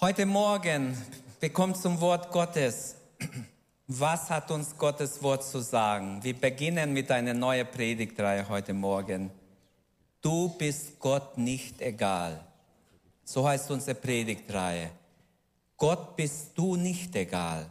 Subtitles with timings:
[0.00, 0.96] Heute Morgen
[1.40, 2.94] bekommt zum Wort Gottes.
[3.88, 6.22] Was hat uns Gottes Wort zu sagen?
[6.22, 9.28] Wir beginnen mit einer neuen Predigtreihe heute Morgen.
[10.20, 12.40] Du bist Gott nicht egal.
[13.24, 14.90] So heißt unsere Predigtreihe.
[15.76, 17.66] Gott bist du nicht egal.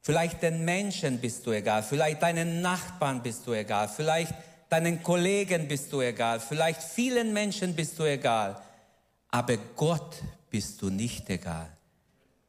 [0.00, 4.34] Vielleicht den Menschen bist du egal, vielleicht deinen Nachbarn bist du egal, vielleicht
[4.68, 8.60] deinen Kollegen bist du egal, vielleicht vielen Menschen bist du egal,
[9.28, 10.20] aber Gott
[10.50, 11.76] bist du nicht egal.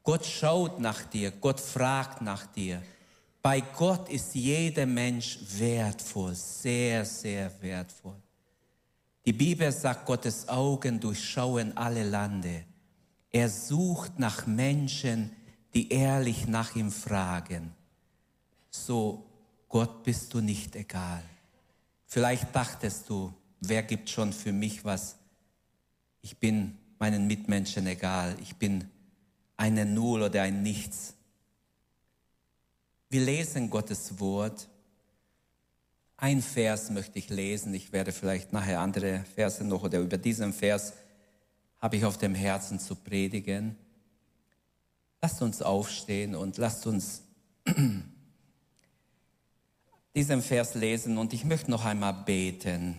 [0.04, 2.81] Gott schaut nach dir, Gott fragt nach dir.
[3.41, 8.21] Bei Gott ist jeder Mensch wertvoll, sehr, sehr wertvoll.
[9.26, 12.66] Die Bibel sagt, Gottes Augen durchschauen alle Lande.
[13.31, 15.31] Er sucht nach Menschen,
[15.73, 17.73] die ehrlich nach ihm fragen.
[18.70, 19.26] So,
[19.70, 21.23] Gott bist du nicht egal.
[22.05, 25.18] Vielleicht dachtest du, wer gibt schon für mich was?
[26.21, 28.38] Ich bin meinen Mitmenschen egal.
[28.41, 28.88] Ich bin
[29.58, 31.16] eine Null oder ein Nichts.
[33.10, 34.70] Wir lesen Gottes Wort.
[36.16, 37.74] Ein Vers möchte ich lesen.
[37.74, 40.93] Ich werde vielleicht nachher andere Verse noch oder über diesen Vers
[41.80, 43.76] habe ich auf dem Herzen zu predigen.
[45.24, 47.24] Lasst uns aufstehen und lasst uns
[50.15, 52.98] diesen Vers lesen und ich möchte noch einmal beten.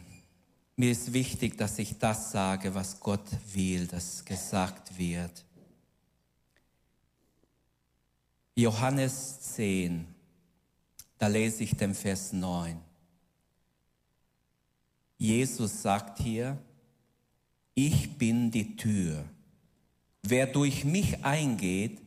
[0.76, 5.44] Mir ist wichtig, dass ich das sage, was Gott will, dass gesagt wird.
[8.54, 10.06] Johannes 10,
[11.18, 12.78] da lese ich den Vers 9.
[15.18, 16.58] Jesus sagt hier,
[17.74, 19.24] ich bin die Tür.
[20.22, 22.00] Wer durch mich eingeht,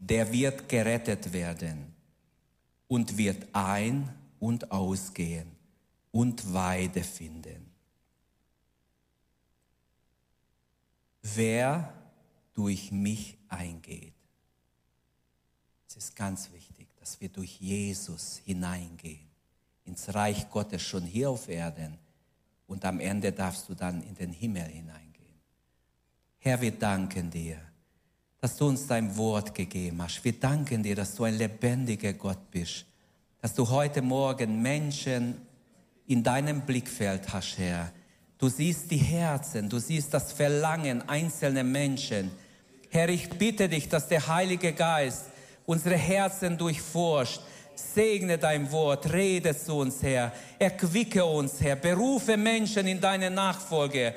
[0.00, 1.92] der wird gerettet werden
[2.88, 4.08] und wird ein-
[4.40, 5.50] und ausgehen
[6.10, 7.63] und Weide finden.
[11.34, 11.92] Wer
[12.52, 14.14] durch mich eingeht.
[15.88, 19.28] Es ist ganz wichtig, dass wir durch Jesus hineingehen,
[19.84, 21.98] ins Reich Gottes schon hier auf Erden
[22.66, 25.40] und am Ende darfst du dann in den Himmel hineingehen.
[26.38, 27.60] Herr, wir danken dir
[28.44, 30.22] dass du uns dein Wort gegeben hast.
[30.22, 32.84] Wir danken dir, dass du ein lebendiger Gott bist,
[33.40, 35.40] dass du heute Morgen Menschen
[36.06, 37.90] in deinem Blickfeld hast, Herr.
[38.38, 42.30] Du siehst die Herzen, du siehst das Verlangen einzelner Menschen.
[42.90, 45.26] Herr, ich bitte dich, dass der Heilige Geist
[45.66, 47.40] unsere Herzen durchforscht.
[47.74, 50.32] Segne dein Wort, rede zu uns, Herr.
[50.58, 51.76] Erquicke uns, Herr.
[51.76, 54.14] Berufe Menschen in deine Nachfolge.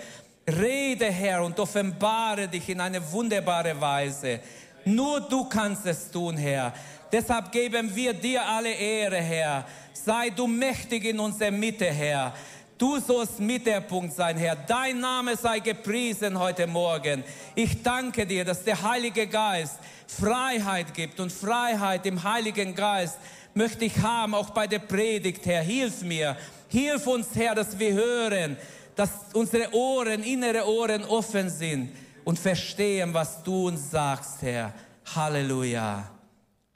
[0.48, 4.40] Rede, Herr, und offenbare dich in eine wunderbare Weise.
[4.86, 6.74] Nur du kannst es tun, Herr.
[7.12, 9.66] Deshalb geben wir dir alle Ehre, Herr.
[9.94, 12.34] Sei du mächtig in unserer Mitte, Herr.
[12.78, 14.56] Du sollst Mittelpunkt sein, Herr.
[14.56, 17.24] Dein Name sei gepriesen heute Morgen.
[17.56, 23.18] Ich danke dir, dass der Heilige Geist Freiheit gibt und Freiheit im Heiligen Geist
[23.56, 25.64] möchte ich haben, auch bei der Predigt, Herr.
[25.64, 26.38] Hilf mir.
[26.68, 28.58] Hilf uns, Herr, dass wir hören,
[28.96, 31.96] dass unsere Ohren, innere Ohren offen sind
[32.26, 34.72] und verstehen, was du uns sagst, Herr.
[35.16, 36.12] Halleluja.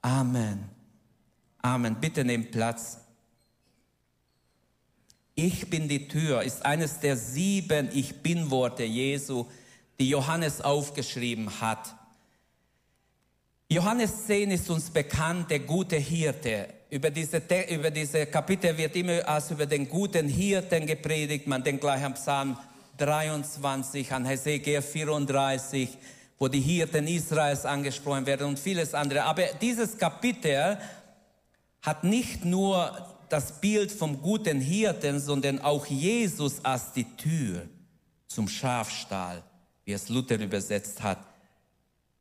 [0.02, 0.68] Amen.
[1.62, 1.96] Amen.
[2.02, 3.01] Bitte nehmt Platz.
[5.44, 9.48] Ich bin die Tür ist eines der sieben Ich bin Worte Jesu,
[10.00, 11.96] die Johannes aufgeschrieben hat.
[13.68, 16.68] Johannes 10 ist uns bekannt, der gute Hirte.
[16.92, 17.42] Über diese,
[17.72, 21.48] über diese Kapitel wird immer als über den guten Hirten gepredigt.
[21.48, 22.58] Man denkt gleich an Psalm
[22.98, 25.90] 23, an Hesekiel 34,
[26.38, 29.24] wo die Hirten Israels angesprochen werden und vieles andere.
[29.24, 30.78] Aber dieses Kapitel
[31.82, 37.66] hat nicht nur das Bild vom guten Hirten, sondern auch Jesus als die Tür
[38.28, 39.42] zum Schafstall,
[39.86, 41.26] wie es Luther übersetzt hat.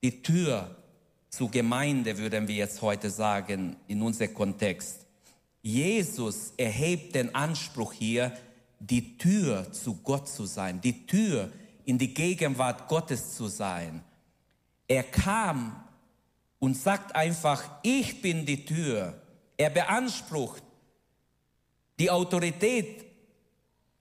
[0.05, 0.77] Die Tür
[1.29, 5.05] zu Gemeinde, würden wir jetzt heute sagen, in unserem Kontext.
[5.63, 8.33] Jesus erhebt den Anspruch hier,
[8.79, 11.51] die Tür zu Gott zu sein, die Tür
[11.85, 14.05] in die Gegenwart Gottes zu sein.
[14.87, 15.85] Er kam
[16.61, 19.21] und sagt einfach, ich bin die Tür.
[19.57, 20.63] Er beansprucht
[22.01, 23.05] die Autorität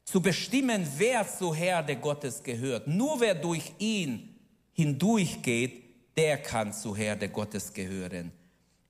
[0.05, 2.87] zu bestimmen, wer zur Herde Gottes gehört.
[2.87, 4.39] Nur wer durch ihn
[4.71, 5.83] hindurchgeht,
[6.15, 8.31] der kann zur Herde Gottes gehören.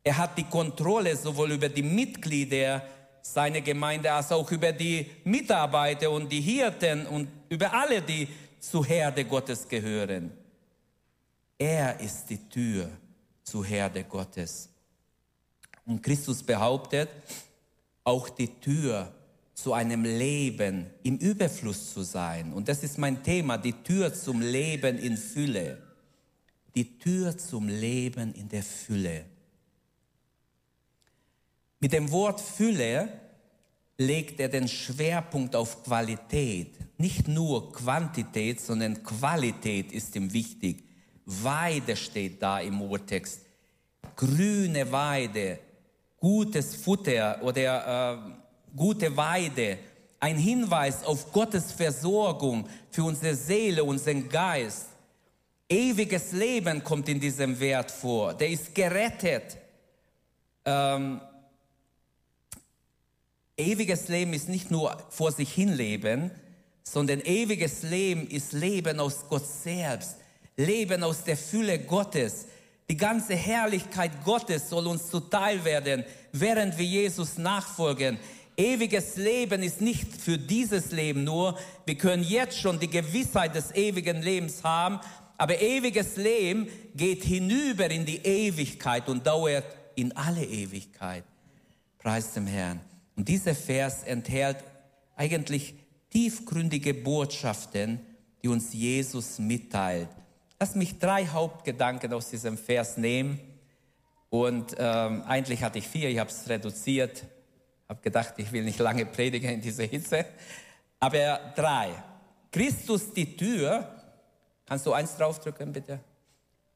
[0.04, 2.84] Er hat die Kontrolle sowohl über die Mitglieder
[3.22, 8.28] seiner Gemeinde als auch über die Mitarbeiter und die Hirten und über alle, die
[8.60, 10.32] zur Herde Gottes gehören.
[11.58, 12.90] Er ist die Tür
[13.44, 14.70] zur Herde Gottes.
[15.86, 17.10] Und Christus behauptet,
[18.10, 19.14] auch die Tür
[19.54, 22.54] zu einem Leben im Überfluss zu sein.
[22.54, 25.78] Und das ist mein Thema, die Tür zum Leben in Fülle.
[26.76, 29.26] die Tür zum Leben in der Fülle.
[31.80, 33.10] Mit dem Wort Fülle
[33.98, 36.78] legt er den Schwerpunkt auf Qualität.
[36.98, 40.84] Nicht nur Quantität, sondern Qualität ist ihm wichtig.
[41.26, 43.42] Weide steht da im Urtext.
[44.16, 45.60] Grüne Weide,
[46.20, 49.80] gutes Futter oder äh, gute Weide.
[50.20, 54.88] Ein Hinweis auf Gottes Versorgung für unsere Seele, unseren Geist.
[55.70, 58.34] Ewiges Leben kommt in diesem Wert vor.
[58.34, 59.58] Der ist gerettet.
[60.66, 61.22] Ähm,
[63.56, 66.32] ewiges Leben ist nicht nur vor sich hin leben,
[66.84, 70.18] sondern ewiges Leben ist Leben aus Gott selbst.
[70.58, 72.48] Leben aus der Fülle Gottes.
[72.90, 78.18] Die ganze Herrlichkeit Gottes soll uns zuteil werden, während wir Jesus nachfolgen.
[78.58, 81.58] Ewiges Leben ist nicht für dieses Leben nur.
[81.86, 85.00] Wir können jetzt schon die Gewissheit des ewigen Lebens haben,
[85.38, 89.64] aber ewiges Leben geht hinüber in die Ewigkeit und dauert
[89.96, 91.24] in alle Ewigkeit.
[92.00, 92.82] Preis dem Herrn.
[93.16, 94.58] Und dieser Vers enthält
[95.16, 95.76] eigentlich
[96.10, 98.00] tiefgründige Botschaften,
[98.42, 100.10] die uns Jesus mitteilt.
[100.60, 103.40] Lass mich drei Hauptgedanken aus diesem Vers nehmen.
[104.30, 107.24] Und ähm, eigentlich hatte ich vier, ich habe es reduziert.
[107.88, 110.26] Habe gedacht, ich will nicht lange predigen in dieser Hitze.
[111.00, 111.90] Aber drei.
[112.52, 113.96] Christus die Tür.
[114.66, 116.00] Kannst du eins draufdrücken, bitte?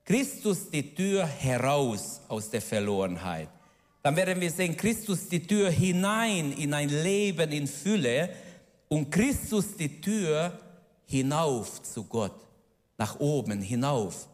[0.05, 3.49] Christus die Tür heraus aus der Verlorenheit
[4.03, 8.29] dann werden wir sehen, Christus die Tür hinein in ein Leben in Fülle
[8.89, 10.59] und Christus die Tür
[11.05, 12.35] hinauf zu Gott,
[12.97, 14.27] nach oben hinauf.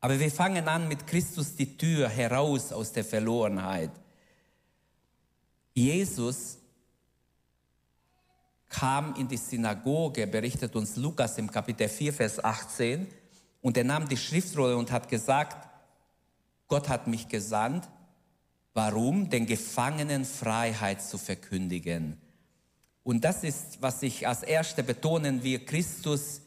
[0.00, 3.92] Aber wir fangen an mit Christus die Tür heraus aus der Verlorenheit.
[5.74, 6.58] Jesus
[8.68, 13.06] kam in die Synagoge, berichtet uns Lukas im Kapitel 4, Vers 18,
[13.60, 15.68] und er nahm die Schriftrolle und hat gesagt,
[16.66, 17.88] Gott hat mich gesandt.
[18.74, 19.30] Warum?
[19.30, 22.20] Den Gefangenen Freiheit zu verkündigen.
[23.04, 25.64] Und das ist, was ich als Erste betonen will.
[25.64, 26.41] Christus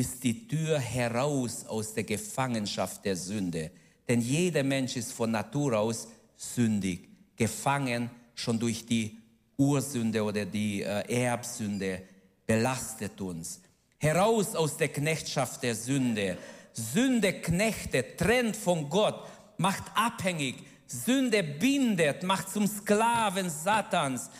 [0.00, 3.70] ist die Tür heraus aus der Gefangenschaft der Sünde.
[4.08, 9.16] Denn jeder Mensch ist von Natur aus sündig, gefangen schon durch die
[9.56, 12.02] Ursünde oder die äh, Erbsünde,
[12.46, 13.60] belastet uns.
[13.98, 16.38] Heraus aus der Knechtschaft der Sünde.
[16.72, 19.22] Sünde knechtet, trennt von Gott
[19.60, 20.56] macht abhängig.
[20.86, 24.30] Sünde bindet, macht zum Sklaven Satans.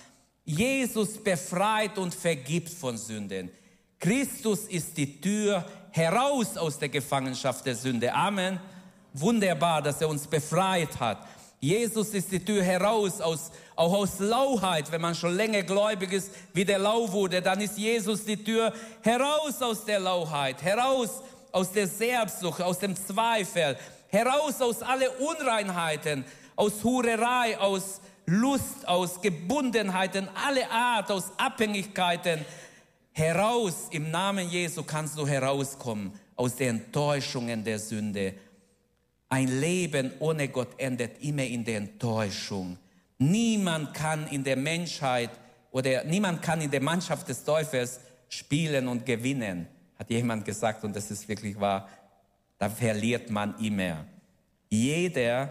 [0.45, 3.51] Jesus befreit und vergibt von Sünden.
[4.01, 8.13] Christus ist die Tür heraus aus der Gefangenschaft der Sünde.
[8.15, 8.59] Amen.
[9.13, 11.27] Wunderbar, dass er uns befreit hat.
[11.61, 14.91] Jesus ist die Tür heraus aus, auch aus Lauheit.
[14.91, 18.73] Wenn man schon länger gläubig ist, wie der Lau wurde, dann ist Jesus die Tür
[19.03, 23.77] heraus aus der Lauheit, heraus aus der Selbstsucht, aus dem Zweifel,
[24.09, 26.25] heraus aus alle Unreinheiten,
[26.57, 32.47] aus Hurerei, aus Lust, aus Gebundenheiten, alle Art, aus Abhängigkeiten.
[33.21, 38.35] Heraus, im Namen Jesu kannst du herauskommen aus den Enttäuschungen der Sünde.
[39.29, 42.79] Ein Leben ohne Gott endet immer in der Enttäuschung.
[43.19, 45.31] Niemand kann in der Menschheit
[45.71, 49.67] oder niemand kann in der Mannschaft des Teufels spielen und gewinnen,
[49.99, 51.89] hat jemand gesagt und das ist wirklich wahr
[52.61, 54.05] da verliert man immer.
[54.69, 55.49] Jeder,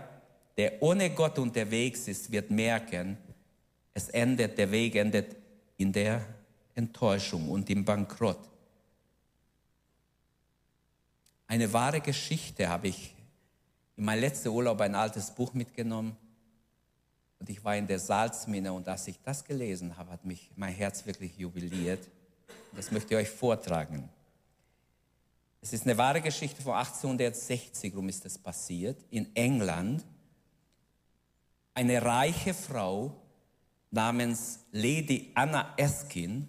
[0.56, 3.18] der ohne Gott unterwegs ist, wird merken,
[3.96, 5.36] es endet, der Weg endet
[5.78, 6.22] in der
[6.80, 8.40] Enttäuschung und im Bankrott.
[11.46, 13.14] Eine wahre Geschichte habe ich
[13.98, 16.16] in meinem letzten Urlaub ein altes Buch mitgenommen
[17.40, 20.74] und ich war in der Salzmine und als ich das gelesen habe, hat mich mein
[20.74, 22.08] Herz wirklich jubiliert.
[22.74, 24.08] Das möchte ich euch vortragen.
[25.62, 30.06] Es ist eine wahre Geschichte von 1860 rum ist das passiert in England.
[31.74, 33.22] Eine reiche Frau
[33.92, 36.48] namens Lady Anna Eskin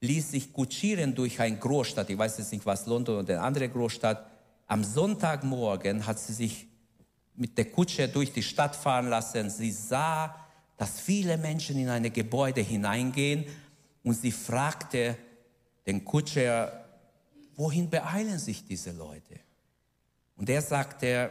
[0.00, 2.10] ließ sich kutschieren durch eine Großstadt.
[2.10, 4.26] Ich weiß jetzt nicht, was London oder eine andere Großstadt.
[4.66, 6.66] Am Sonntagmorgen hat sie sich
[7.34, 9.50] mit der Kutsche durch die Stadt fahren lassen.
[9.50, 10.34] Sie sah,
[10.76, 13.44] dass viele Menschen in eine Gebäude hineingehen
[14.02, 15.16] und sie fragte
[15.86, 16.84] den Kutscher,
[17.56, 19.40] wohin beeilen sich diese Leute?
[20.36, 21.30] Und er sagte,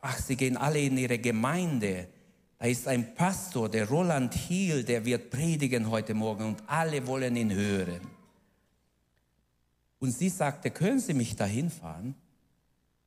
[0.00, 2.08] ach, sie gehen alle in ihre Gemeinde.
[2.58, 7.36] Da ist ein Pastor, der Roland Hiel, der wird predigen heute Morgen und alle wollen
[7.36, 8.00] ihn hören.
[10.00, 12.14] Und sie sagte, können Sie mich dahin fahren?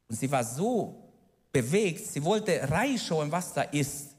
[0.07, 1.09] Und sie war so
[1.51, 4.15] bewegt, sie wollte reinschauen, was da ist.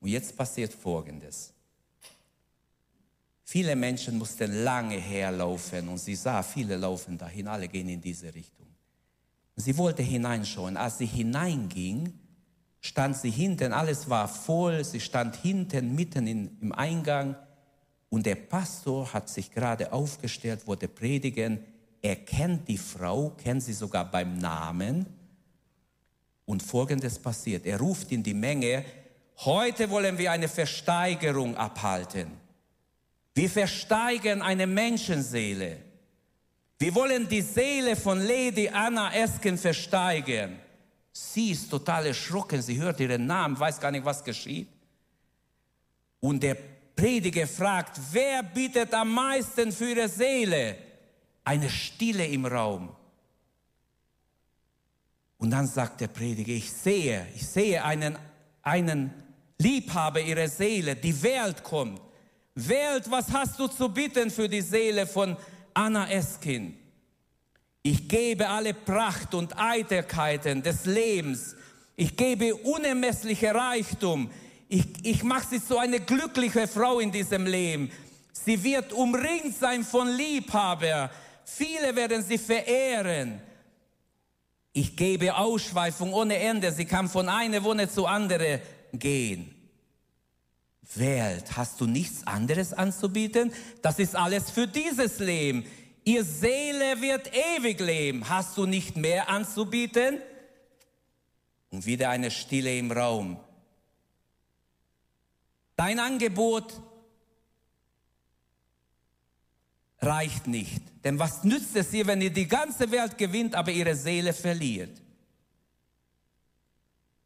[0.00, 1.52] Und jetzt passiert Folgendes.
[3.44, 8.32] Viele Menschen mussten lange herlaufen und sie sah, viele laufen dahin, alle gehen in diese
[8.32, 8.66] Richtung.
[9.56, 10.76] Sie wollte hineinschauen.
[10.76, 12.12] Als sie hineinging,
[12.80, 17.36] stand sie hinten, alles war voll, sie stand hinten, mitten in, im Eingang
[18.10, 21.64] und der Pastor hat sich gerade aufgestellt, wollte predigen.
[22.02, 25.06] Er kennt die Frau, kennt sie sogar beim Namen.
[26.44, 27.64] Und folgendes passiert.
[27.64, 28.84] Er ruft in die Menge,
[29.44, 32.32] heute wollen wir eine Versteigerung abhalten.
[33.34, 35.76] Wir versteigern eine Menschenseele.
[36.78, 40.58] Wir wollen die Seele von Lady Anna Esken versteigern.
[41.12, 44.68] Sie ist total erschrocken, sie hört ihren Namen, weiß gar nicht, was geschieht.
[46.20, 46.56] Und der
[46.94, 50.76] Prediger fragt, wer bietet am meisten für ihre Seele?
[51.44, 52.94] Eine Stille im Raum.
[55.38, 58.18] Und dann sagt der Prediger, ich sehe, ich sehe einen,
[58.62, 59.10] einen
[59.58, 62.00] Liebhaber ihrer Seele, die Welt kommt.
[62.54, 65.36] Welt, was hast du zu bitten für die Seele von
[65.72, 66.79] Anna Eskin?
[67.82, 71.56] Ich gebe alle Pracht und Eitelkeiten des Lebens.
[71.96, 74.30] Ich gebe unermessliche Reichtum.
[74.68, 77.90] Ich, ich mache sie zu einer glücklichen Frau in diesem Leben.
[78.32, 81.10] Sie wird umringt sein von Liebhaber.
[81.44, 83.40] Viele werden sie verehren.
[84.72, 86.70] Ich gebe Ausschweifung ohne Ende.
[86.72, 88.60] Sie kann von einer Wohne zu andere
[88.92, 89.54] gehen.
[90.94, 93.52] Welt, hast du nichts anderes anzubieten?
[93.82, 95.64] Das ist alles für dieses Leben.
[96.04, 98.28] Ihr Seele wird ewig leben.
[98.28, 100.18] Hast du nicht mehr anzubieten?
[101.70, 103.38] Und wieder eine Stille im Raum.
[105.76, 106.80] Dein Angebot
[110.00, 110.82] reicht nicht.
[111.04, 115.00] Denn was nützt es ihr, wenn ihr die ganze Welt gewinnt, aber ihre Seele verliert?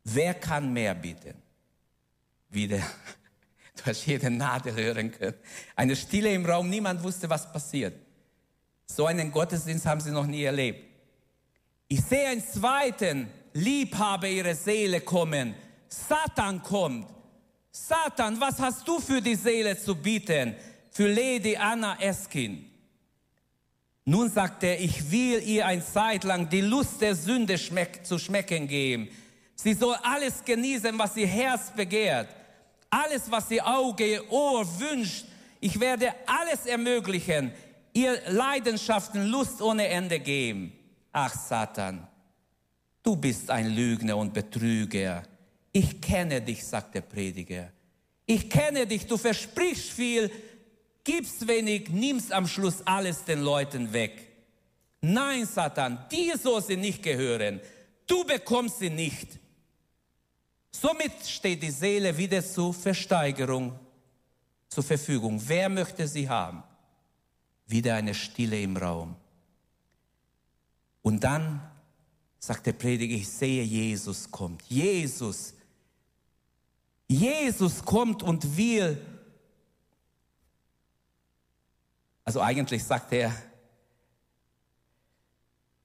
[0.04, 1.35] Wer kann mehr bieten?
[2.50, 2.78] Wieder,
[3.76, 5.35] du hast jede Nadel hören können.
[5.75, 7.95] Eine Stille im Raum, niemand wusste, was passiert.
[8.87, 10.85] So einen Gottesdienst haben sie noch nie erlebt.
[11.88, 15.55] Ich sehe einen zweiten Liebhaber ihrer Seele kommen.
[15.88, 17.07] Satan kommt.
[17.71, 20.55] Satan, was hast du für die Seele zu bieten?
[20.91, 22.71] Für Lady Anna Eskin.
[24.05, 28.19] Nun sagt er, ich will ihr ein Zeit lang die Lust der Sünde schmeck, zu
[28.19, 29.09] schmecken geben.
[29.57, 32.29] Sie soll alles genießen, was ihr Herz begehrt.
[32.91, 35.25] Alles, was ihr Auge, Ohr wünscht.
[35.59, 37.53] Ich werde alles ermöglichen
[37.95, 40.73] ihr Leidenschaften Lust ohne Ende geben.
[41.13, 42.07] Ach Satan,
[43.03, 45.23] du bist ein Lügner und Betrüger.
[45.73, 47.73] Ich kenne dich, sagt der Prediger.
[48.27, 50.31] Ich kenne dich, du versprichst viel,
[51.03, 54.29] gibst wenig, nimmst am Schluss alles den Leuten weg.
[55.01, 57.61] Nein, Satan, dir soll sie nicht gehören.
[58.07, 59.39] Du bekommst sie nicht.
[60.71, 63.79] Somit steht die Seele wieder zur Versteigerung
[64.75, 65.41] zur Verfügung.
[65.47, 66.63] Wer möchte sie haben?
[67.66, 69.16] Wieder eine Stille im Raum.
[71.02, 71.61] Und dann
[72.38, 74.62] sagt der Prediger, ich sehe, Jesus kommt.
[74.64, 75.54] Jesus,
[77.09, 79.00] Jesus kommt und will,
[82.25, 83.35] also eigentlich sagt er,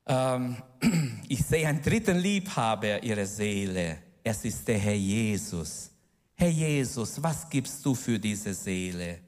[0.05, 0.57] ähm,
[1.27, 3.99] ich sehe einen dritten Liebhaber ihrer Seele.
[4.23, 5.91] Es ist der Herr Jesus.
[6.35, 9.19] Herr Jesus, was gibst du für diese Seele?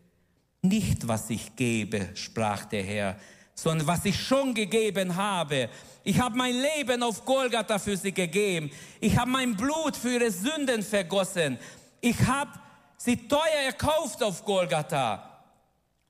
[0.64, 3.18] Nicht, was ich gebe, sprach der Herr,
[3.56, 5.70] sondern was ich schon gegeben habe.
[6.04, 8.70] Ich habe mein Leben auf Golgatha für sie gegeben.
[9.00, 11.58] Ich habe mein Blut für ihre Sünden vergossen.
[12.00, 12.52] Ich habe
[12.98, 15.28] sie teuer erkauft auf Golgatha.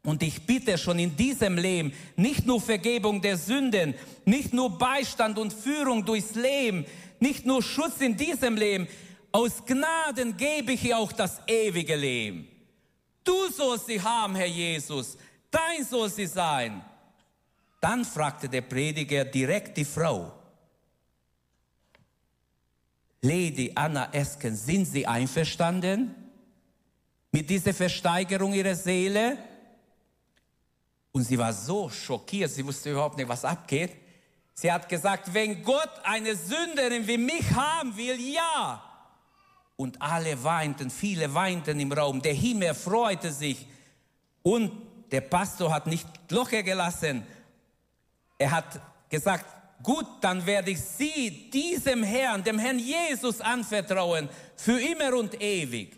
[0.04, 3.94] Und ich bitte schon in diesem Leben nicht nur Vergebung der Sünden,
[4.26, 6.86] nicht nur Beistand und Führung durchs Leben,
[7.20, 8.88] nicht nur Schutz in diesem Leben.
[9.32, 12.51] Aus Gnaden gebe ich ihr auch das ewige Leben.
[13.24, 15.18] Du sollst sie haben, Herr Jesus.
[15.50, 16.84] Dein soll sie sein.
[17.80, 20.32] Dann fragte der Prediger direkt die Frau.
[23.22, 26.16] Lady Anna Esken, sind Sie einverstanden
[27.32, 29.38] mit dieser Versteigerung Ihrer Seele?
[31.12, 33.96] Und sie war so schockiert, sie wusste überhaupt nicht, was abgeht.
[34.54, 38.91] Sie hat gesagt, wenn Gott eine Sünderin wie mich haben will, ja,
[39.82, 42.22] und alle weinten, viele weinten im Raum.
[42.22, 43.66] Der Himmel freute sich.
[44.44, 44.72] Und
[45.12, 47.24] der Pastor hat nicht locker gelassen.
[48.38, 49.46] Er hat gesagt,
[49.82, 55.98] gut, dann werde ich sie diesem Herrn, dem Herrn Jesus anvertrauen, für immer und ewig.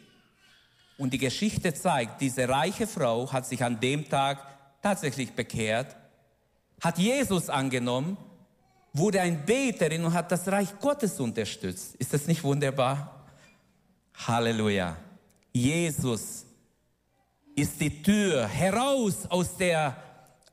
[0.98, 4.48] Und die Geschichte zeigt, diese reiche Frau hat sich an dem Tag
[4.82, 5.94] tatsächlich bekehrt,
[6.80, 8.16] hat Jesus angenommen,
[8.94, 11.96] wurde ein Beterin und hat das Reich Gottes unterstützt.
[11.96, 13.23] Ist das nicht wunderbar?
[14.16, 14.98] Halleluja.
[15.52, 16.46] Jesus
[17.56, 19.96] ist die Tür heraus aus der,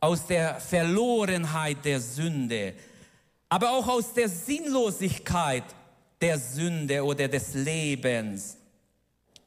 [0.01, 2.75] aus der Verlorenheit der Sünde.
[3.51, 5.65] aber auch aus der Sinnlosigkeit
[6.21, 8.57] der Sünde oder des Lebens.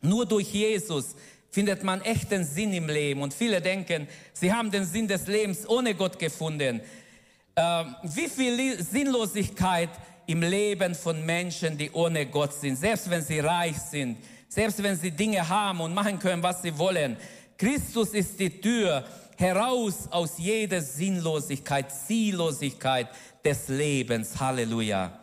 [0.01, 1.15] Nur durch Jesus
[1.49, 3.21] findet man echten Sinn im Leben.
[3.21, 6.81] Und viele denken, sie haben den Sinn des Lebens ohne Gott gefunden.
[7.55, 9.91] Ähm, wie viel Sinnlosigkeit
[10.27, 14.95] im Leben von Menschen, die ohne Gott sind, selbst wenn sie reich sind, selbst wenn
[14.95, 17.17] sie Dinge haben und machen können, was sie wollen.
[17.57, 19.03] Christus ist die Tür
[19.37, 23.07] heraus aus jeder Sinnlosigkeit, Ziellosigkeit
[23.43, 24.39] des Lebens.
[24.39, 25.19] Halleluja.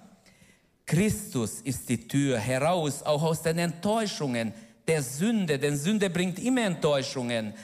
[0.86, 4.52] Christus ist die Tür heraus, auch aus den Enttäuschungen
[4.86, 7.54] der Sünde, denn Sünde bringt immer Enttäuschungen.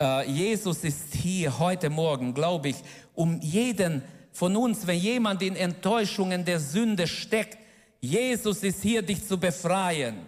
[0.00, 2.76] Äh, Jesus ist hier heute Morgen, glaube ich,
[3.14, 4.02] um jeden
[4.36, 7.56] von uns, wenn jemand in Enttäuschungen der Sünde steckt,
[8.00, 10.26] Jesus ist hier, dich zu befreien.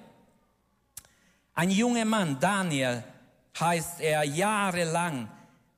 [1.53, 3.05] Ein junger Mann, Daniel
[3.61, 5.29] heißt er, jahrelang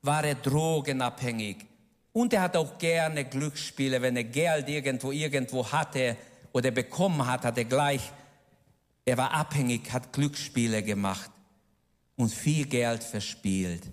[0.01, 1.65] war er drogenabhängig.
[2.13, 6.15] Und er hat auch gerne Glücksspiele, wenn er Geld irgendwo, irgendwo hatte
[6.53, 8.11] oder bekommen hat, hat er gleich,
[9.03, 11.31] er war abhängig, hat Glücksspiele gemacht
[12.15, 13.83] und viel Geld verspielt.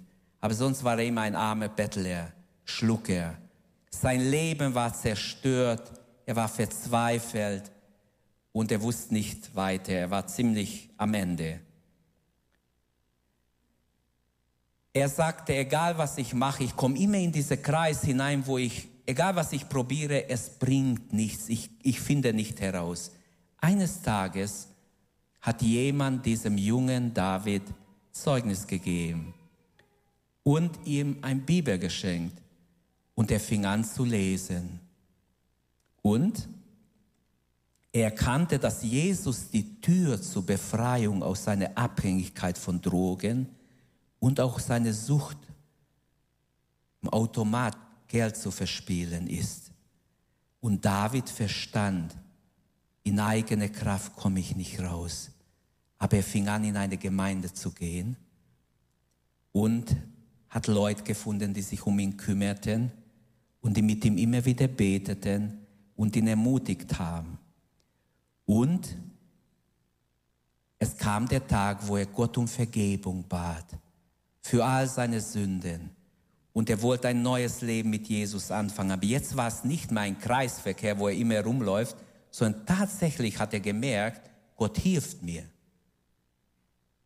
[0.41, 2.33] Aber sonst war er immer ein armer Bettler,
[2.65, 3.37] Schlucker.
[3.91, 5.93] Sein Leben war zerstört,
[6.27, 7.71] er war verzweifelt
[8.53, 11.61] und er wusste nicht weiter, er war ziemlich am Ende.
[14.93, 18.89] Er sagte, egal was ich mache, ich komme immer in diesen Kreis hinein, wo ich,
[19.07, 23.13] egal was ich probiere, es bringt nichts, ich, ich finde nicht heraus.
[23.59, 24.69] Eines Tages
[25.41, 27.63] hat jemand diesem jungen David
[28.11, 29.35] Zeugnis gegeben
[30.43, 32.43] und ihm ein Bibel geschenkt.
[33.19, 34.79] Und er fing an zu lesen.
[36.03, 36.49] Und
[37.91, 43.49] er erkannte, dass Jesus die Tür zur Befreiung aus seiner Abhängigkeit von Drogen
[44.21, 45.37] und auch seine Sucht,
[47.03, 49.73] im Automat Geld zu verspielen ist.
[50.61, 52.17] Und David verstand,
[53.03, 55.33] in eigene Kraft komme ich nicht raus.
[55.99, 58.17] Aber er fing an, in eine Gemeinde zu gehen
[59.51, 59.97] und
[60.49, 62.93] hat Leute gefunden, die sich um ihn kümmerten
[63.69, 65.59] und die mit ihm immer wieder beteten
[65.95, 67.37] und ihn ermutigt haben.
[68.47, 68.97] Und
[70.79, 73.67] es kam der Tag, wo er Gott um Vergebung bat
[74.41, 75.91] für all seine Sünden.
[76.55, 78.93] Und er wollte ein neues Leben mit Jesus anfangen.
[78.93, 81.95] Aber jetzt war es nicht mehr ein Kreisverkehr, wo er immer rumläuft,
[82.31, 85.43] sondern tatsächlich hat er gemerkt, Gott hilft mir.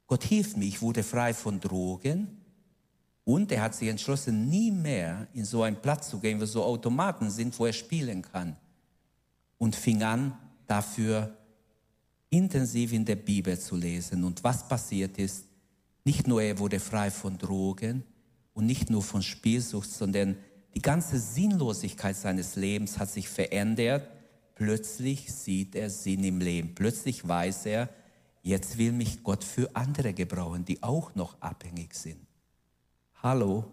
[0.07, 0.67] Gott hilft mir.
[0.67, 2.41] Ich wurde frei von Drogen.
[3.25, 6.65] Und er hat sich entschlossen, nie mehr in so einen Platz zu gehen, wo so
[6.65, 8.57] Automaten sind, wo er spielen kann.
[9.59, 11.37] Und fing an, dafür
[12.31, 14.25] intensiv in der Bibel zu lesen.
[14.25, 15.45] Und was passiert ist,
[16.05, 18.03] nicht nur er wurde frei von Drogen
[18.55, 20.37] und nicht nur von Spielsucht, sondern
[20.75, 24.09] die ganze Sinnlosigkeit seines Lebens hat sich verändert.
[24.55, 26.75] Plötzlich sieht er Sinn im Leben.
[26.75, 27.89] Plötzlich weiß er,
[28.43, 32.32] jetzt will mich Gott für andere gebrauchen, die auch noch abhängig sind.
[33.23, 33.65] Hallo,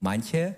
[0.00, 0.54] manche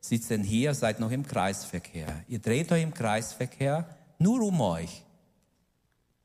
[0.00, 2.24] sitzen hier, seid noch im Kreisverkehr.
[2.28, 3.86] Ihr dreht euch im Kreisverkehr
[4.18, 5.02] nur um euch.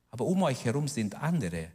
[0.10, 1.68] Aber um euch herum sind andere.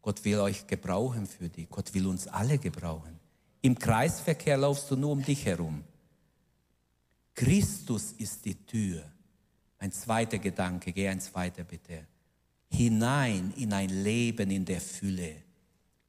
[0.00, 1.66] Gott will euch gebrauchen für die.
[1.66, 3.20] Gott will uns alle gebrauchen.
[3.60, 5.84] Im Kreisverkehr laufst du nur um dich herum.
[7.34, 9.02] Christus ist die Tür.
[9.78, 12.06] Ein zweiter Gedanke, geh eins weiter bitte.
[12.70, 15.36] Hinein in ein Leben in der Fülle.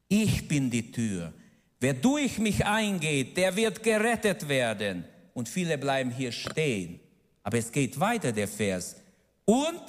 [0.08, 1.34] Ich bin die Tür.
[1.82, 5.04] Wer durch mich eingeht, der wird gerettet werden.
[5.34, 7.00] Und viele bleiben hier stehen.
[7.42, 8.98] Aber es geht weiter, der Vers.
[9.46, 9.82] Und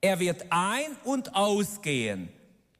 [0.00, 2.28] er wird ein- und ausgehen.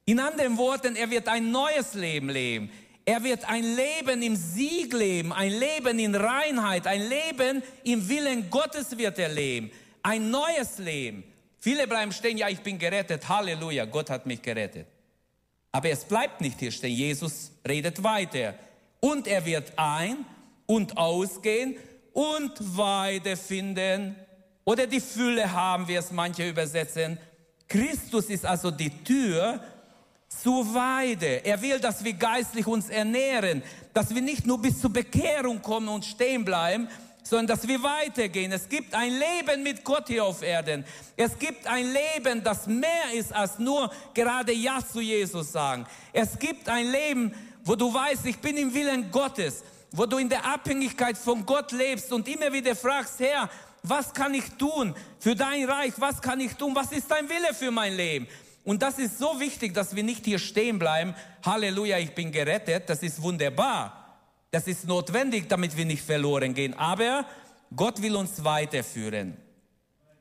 [0.04, 2.70] In anderen Worten, er wird ein neues Leben leben.
[3.04, 8.48] Er wird ein Leben im Sieg leben, ein Leben in Reinheit, ein Leben im Willen
[8.50, 9.70] Gottes wird er leben.
[10.02, 11.24] Ein neues Leben.
[11.58, 14.86] Viele bleiben stehen, ja, ich bin gerettet, Halleluja, Gott hat mich gerettet.
[15.74, 16.94] Aber es bleibt nicht hier stehen.
[16.94, 18.54] Jesus redet weiter.
[19.00, 20.24] Und er wird ein-
[20.66, 21.74] und ausgehen
[22.12, 24.14] und Weide finden.
[24.64, 27.18] Oder die Fülle haben, wie es manche übersetzen.
[27.66, 29.58] Christus ist also die Tür
[30.28, 31.44] zur Weide.
[31.44, 33.60] Er will, dass wir geistlich uns ernähren,
[33.92, 36.86] dass wir nicht nur bis zur Bekehrung kommen und stehen bleiben,
[37.24, 38.52] sondern dass wir weitergehen.
[38.52, 40.84] Es gibt ein Leben mit Gott hier auf Erden.
[41.16, 45.86] Es gibt ein Leben, das mehr ist als nur gerade Ja zu Jesus sagen.
[46.12, 47.34] Es gibt ein Leben,
[47.64, 51.72] wo du weißt, ich bin im Willen Gottes, wo du in der Abhängigkeit von Gott
[51.72, 53.48] lebst und immer wieder fragst, Herr,
[53.82, 55.94] was kann ich tun für dein Reich?
[55.96, 56.74] Was kann ich tun?
[56.74, 58.26] Was ist dein Wille für mein Leben?
[58.64, 61.14] Und das ist so wichtig, dass wir nicht hier stehen bleiben.
[61.44, 62.88] Halleluja, ich bin gerettet.
[62.88, 64.03] Das ist wunderbar.
[64.54, 66.74] Das ist notwendig, damit wir nicht verloren gehen.
[66.74, 67.26] Aber
[67.74, 69.36] Gott will uns weiterführen.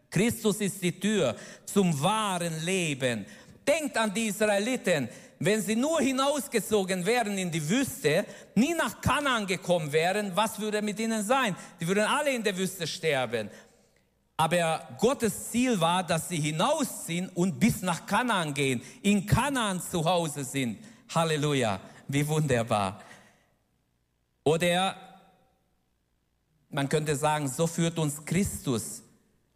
[0.10, 3.28] Christus ist die Tür zum wahren Leben.
[3.68, 9.46] Denkt an die Israeliten, wenn sie nur hinausgezogen wären in die Wüste, nie nach Kanaan
[9.46, 11.56] gekommen wären, was würde mit ihnen sein?
[11.80, 13.52] Die würden alle in der Wüste sterben.
[14.36, 20.04] Aber Gottes Ziel war, dass sie hinausziehen und bis nach Kanaan gehen, in Kanaan zu
[20.04, 20.80] Hause sind.
[21.14, 23.00] Halleluja, wie wunderbar.
[24.44, 24.96] Oder
[26.70, 29.04] man könnte sagen, so führt uns Christus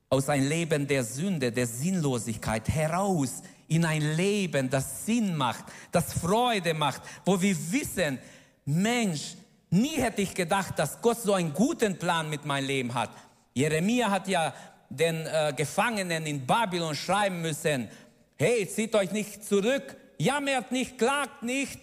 [0.09, 6.13] aus ein Leben der Sünde, der Sinnlosigkeit heraus in ein Leben, das Sinn macht, das
[6.13, 8.17] Freude macht, wo wir wissen,
[8.63, 9.35] Mensch,
[9.69, 13.09] nie hätte ich gedacht, dass Gott so einen guten Plan mit meinem Leben hat.
[13.53, 14.53] Jeremia hat ja
[14.89, 17.89] den äh, Gefangenen in Babylon schreiben müssen,
[18.37, 21.79] hey, zieht euch nicht zurück, jammert nicht, klagt nicht,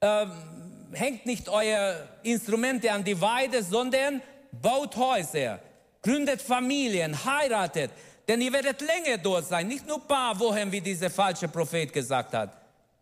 [0.00, 0.26] äh,
[0.92, 5.58] hängt nicht eure Instrumente an die Weide, sondern baut Häuser,
[6.02, 7.90] gründet Familien, heiratet,
[8.28, 11.92] denn ihr werdet länger dort sein, nicht nur ein paar Wochen, wie dieser falsche Prophet
[11.92, 12.50] gesagt hat.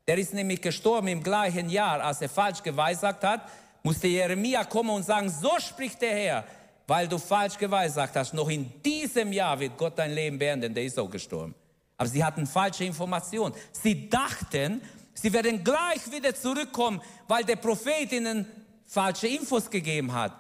[0.06, 3.42] Der ist nämlich gestorben im gleichen Jahr, als er falsch geweissagt hat,
[3.82, 6.44] musste Jeremia kommen und sagen, so spricht der Herr,
[6.86, 8.34] weil du falsch geweissagt hast.
[8.34, 11.54] Noch in diesem Jahr wird Gott dein Leben beenden, der ist auch gestorben.
[11.96, 13.54] Aber sie hatten falsche Informationen.
[13.72, 14.80] Sie dachten,
[15.20, 18.46] sie werden gleich wieder zurückkommen, weil der Prophet ihnen
[18.86, 20.32] falsche Infos gegeben hat.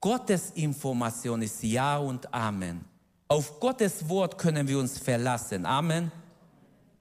[0.00, 2.84] Gottes Information ist Ja und Amen.
[3.28, 5.66] Auf Gottes Wort können wir uns verlassen.
[5.66, 6.12] Amen.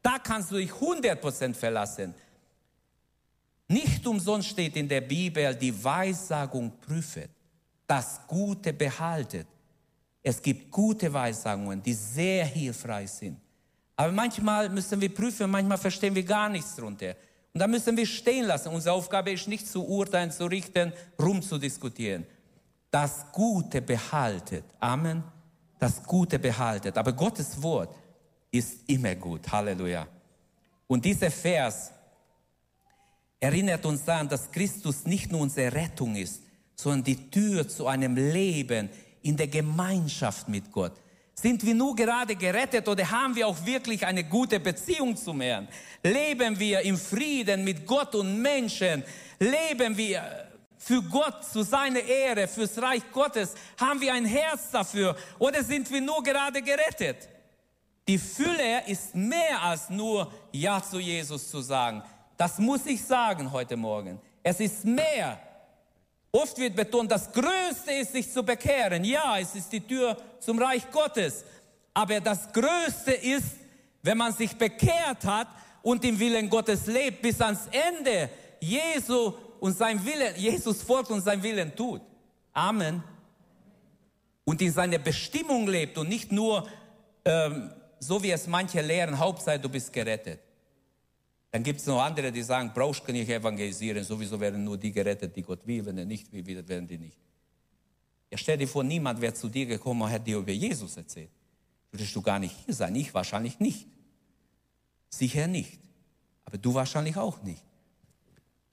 [0.02, 2.16] Da kannst du dich 100% verlassen.
[3.68, 7.30] Nicht umsonst steht in der Bibel, die Weissagung prüfet,
[7.88, 9.48] das Gute behaltet.
[10.22, 13.40] Es gibt gute Weissagungen, die sehr hilfreich sind.
[13.96, 17.16] Aber manchmal müssen wir prüfen, manchmal verstehen wir gar nichts darunter.
[17.54, 18.70] Und da müssen wir stehen lassen.
[18.70, 22.26] Unsere Aufgabe ist nicht zu urteilen, zu richten, rumzudiskutieren
[22.96, 24.64] das Gute behaltet.
[24.80, 25.22] Amen.
[25.78, 26.98] Das Gute behaltet.
[26.98, 27.94] Aber Gottes Wort
[28.50, 29.52] ist immer gut.
[29.52, 30.08] Halleluja.
[30.88, 31.92] Und dieser Vers
[33.38, 36.42] erinnert uns daran, dass Christus nicht nur unsere Rettung ist,
[36.74, 38.90] sondern die Tür zu einem Leben
[39.24, 40.94] in der Gemeinschaft mit Gott.
[41.38, 45.68] Sind wir nur gerade gerettet oder haben wir auch wirklich eine gute Beziehung zum Herrn?
[46.02, 49.04] Leben wir im Frieden mit Gott und Menschen?
[49.38, 53.54] Leben wir für Gott, zu seiner Ehre, fürs Reich Gottes?
[53.78, 57.28] Haben wir ein Herz dafür oder sind wir nur gerade gerettet?
[58.08, 62.02] Die Fülle ist mehr als nur Ja zu Jesus zu sagen.
[62.38, 64.22] Das muss ich sagen heute Morgen.
[64.42, 65.40] Es ist mehr.
[66.36, 69.06] Oft wird betont, das Größte ist, sich zu bekehren.
[69.06, 71.46] Ja, es ist die Tür zum Reich Gottes.
[71.94, 73.56] Aber das Größte ist,
[74.04, 75.48] wenn man sich bekehrt hat
[75.82, 78.30] und im Willen Gottes lebt bis ans Ende.
[78.60, 82.02] Jesu und sein Willen, Jesus folgt und sein Willen tut.
[82.52, 83.02] Amen.
[84.44, 86.68] Und in seiner Bestimmung lebt und nicht nur,
[87.24, 90.42] ähm, so wie es manche lehren, Hauptsache du bist gerettet.
[91.56, 94.92] Dann gibt es noch andere, die sagen, brauchst du nicht evangelisieren, sowieso werden nur die
[94.92, 97.18] gerettet, die Gott will, wenn er nicht will, werden die nicht.
[98.30, 101.30] Ja, stell dir vor, niemand wäre zu dir gekommen und hätte dir über Jesus erzählt.
[101.92, 102.94] Würdest du gar nicht hier sein?
[102.96, 103.88] Ich wahrscheinlich nicht.
[105.08, 105.80] Sicher nicht.
[106.44, 107.64] Aber du wahrscheinlich auch nicht.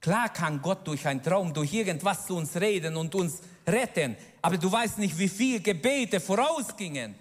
[0.01, 4.57] Klar kann Gott durch einen Traum, durch irgendwas zu uns reden und uns retten, aber
[4.57, 7.15] du weißt nicht, wie viel Gebete vorausgingen,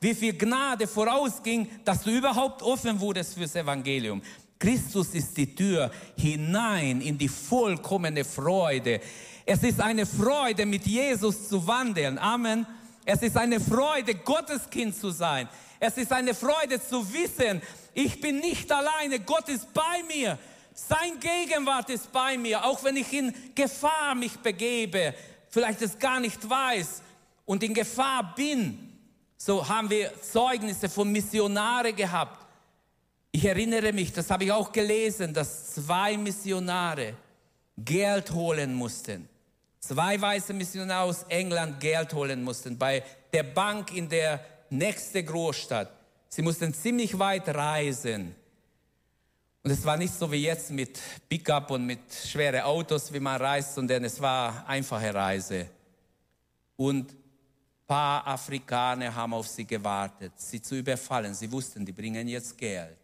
[0.00, 4.20] wie viel Gnade vorausging, dass du überhaupt offen wurdest fürs Evangelium.
[4.58, 9.00] Christus ist die Tür hinein in die vollkommene Freude.
[9.44, 12.18] Es ist eine Freude, mit Jesus zu wandeln.
[12.18, 12.66] Amen.
[13.04, 15.48] Es ist eine Freude, Gottes Kind zu sein.
[15.78, 17.60] Es ist eine Freude zu wissen,
[17.94, 20.38] ich bin nicht alleine, Gott ist bei mir.
[20.74, 25.14] Sein Gegenwart ist bei mir, auch wenn ich in Gefahr mich begebe,
[25.48, 27.00] vielleicht es gar nicht weiß
[27.46, 28.92] und in Gefahr bin.
[29.38, 32.45] So haben wir Zeugnisse von Missionare gehabt.
[33.36, 37.12] Ich erinnere mich, das habe ich auch gelesen, dass zwei Missionare
[37.76, 39.28] Geld holen mussten.
[39.78, 45.90] Zwei weiße Missionare aus England Geld holen mussten bei der Bank in der nächsten Großstadt.
[46.30, 48.34] Sie mussten ziemlich weit reisen.
[49.62, 53.38] Und es war nicht so wie jetzt mit Pickup und mit schweren Autos, wie man
[53.38, 55.68] reist, sondern es war einfache Reise.
[56.76, 61.34] Und ein paar Afrikaner haben auf sie gewartet, sie zu überfallen.
[61.34, 62.96] Sie wussten, die bringen jetzt Geld.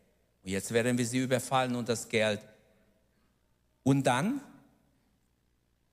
[0.42, 2.40] Und jetzt werden wir sie überfallen und das Geld.
[3.83, 4.40] Und dann,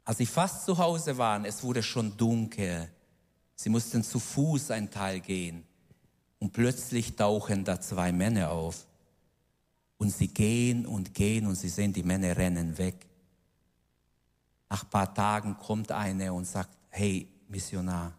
[0.04, 2.90] als sie fast zu Hause waren, es wurde schon dunkel.
[3.56, 5.66] Sie mussten zu Fuß ein Teil gehen.
[6.40, 8.88] Und plötzlich tauchen da zwei Männer auf.
[9.98, 13.06] Und sie gehen und gehen und sie sehen, die Männer rennen weg.
[14.70, 18.14] Nach ein paar Tagen kommt einer und sagt, hey Missionar,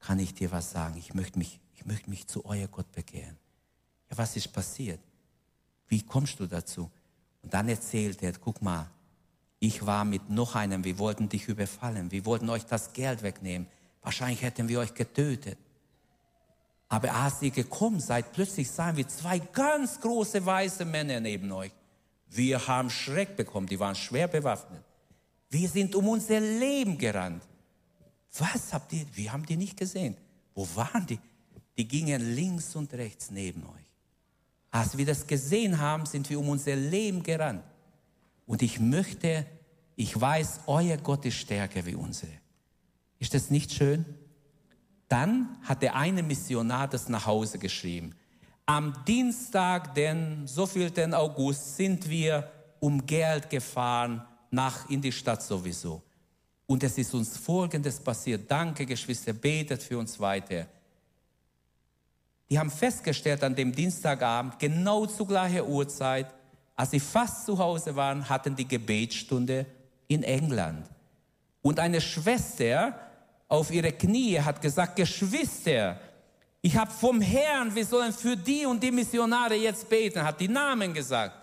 [0.00, 0.96] kann ich dir was sagen?
[0.98, 3.38] Ich möchte mich ich möchte mich zu euer Gott bekehren.
[4.10, 4.98] Ja, was ist passiert?
[5.88, 6.90] Wie kommst du dazu?
[7.42, 8.90] Und dann erzählt er, guck mal,
[9.58, 13.66] ich war mit noch einem, wir wollten dich überfallen, wir wollten euch das Geld wegnehmen.
[14.02, 15.58] Wahrscheinlich hätten wir euch getötet.
[16.88, 21.72] Aber als ihr gekommen seid, plötzlich sahen wir zwei ganz große weiße Männer neben euch.
[22.28, 24.82] Wir haben Schreck bekommen, die waren schwer bewaffnet.
[25.50, 27.42] Wir sind um unser Leben gerannt.
[28.38, 30.16] Was habt ihr, wir haben die nicht gesehen.
[30.54, 31.18] Wo waren die?
[31.76, 33.85] Die gingen links und rechts neben euch.
[34.76, 37.64] Als wir das gesehen haben, sind wir um unser Leben gerannt.
[38.44, 39.46] Und ich möchte,
[39.94, 42.32] ich weiß, euer Gott ist stärker wie unsere.
[43.18, 44.04] Ist das nicht schön?
[45.08, 48.14] Dann hat der eine Missionar das nach Hause geschrieben.
[48.66, 52.46] Am Dienstag, den so viel den August, sind wir
[52.78, 56.02] um Geld gefahren nach in die Stadt sowieso.
[56.66, 58.50] Und es ist uns Folgendes passiert.
[58.50, 60.66] Danke, Geschwister, betet für uns weiter.
[62.48, 66.32] Die haben festgestellt an dem Dienstagabend, genau zu gleicher Uhrzeit,
[66.76, 69.66] als sie fast zu Hause waren, hatten die Gebetsstunde
[70.08, 70.86] in England.
[71.62, 72.94] Und eine Schwester
[73.48, 75.98] auf ihre Knie hat gesagt, Geschwister,
[76.60, 80.48] ich habe vom Herrn, wir sollen für die und die Missionare jetzt beten, hat die
[80.48, 81.34] Namen gesagt.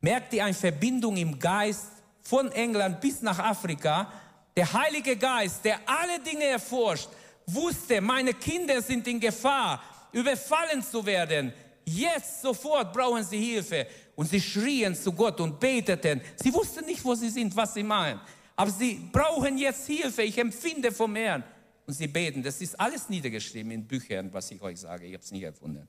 [0.00, 1.90] Merkt ihr eine Verbindung im Geist
[2.22, 4.10] von England bis nach Afrika?
[4.56, 7.08] Der Heilige Geist, der alle Dinge erforscht,
[7.46, 11.52] wusste, meine Kinder sind in Gefahr, überfallen zu werden.
[11.84, 13.86] Jetzt sofort brauchen sie Hilfe.
[14.14, 16.20] Und sie schrien zu Gott und beteten.
[16.36, 18.20] Sie wussten nicht, wo sie sind, was sie meinen.
[18.54, 20.22] Aber sie brauchen jetzt Hilfe.
[20.22, 21.42] Ich empfinde vom Herrn.
[21.86, 22.42] Und sie beten.
[22.42, 25.06] Das ist alles niedergeschrieben in Büchern, was ich euch sage.
[25.06, 25.88] Ich habe es nicht erfunden.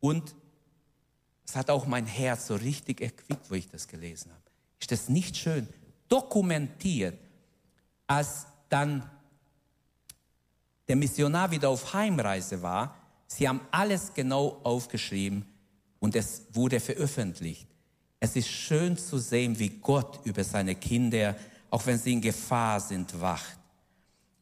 [0.00, 0.34] Und
[1.44, 4.42] es hat auch mein Herz so richtig erquickt, wo ich das gelesen habe.
[4.78, 5.66] Ist das nicht schön?
[6.08, 7.18] Dokumentiert,
[8.06, 9.10] als dann
[10.88, 12.96] der Missionar wieder auf Heimreise war,
[13.26, 15.44] sie haben alles genau aufgeschrieben
[16.00, 17.66] und es wurde veröffentlicht.
[18.20, 21.36] Es ist schön zu sehen, wie Gott über seine Kinder,
[21.70, 23.57] auch wenn sie in Gefahr sind, wacht.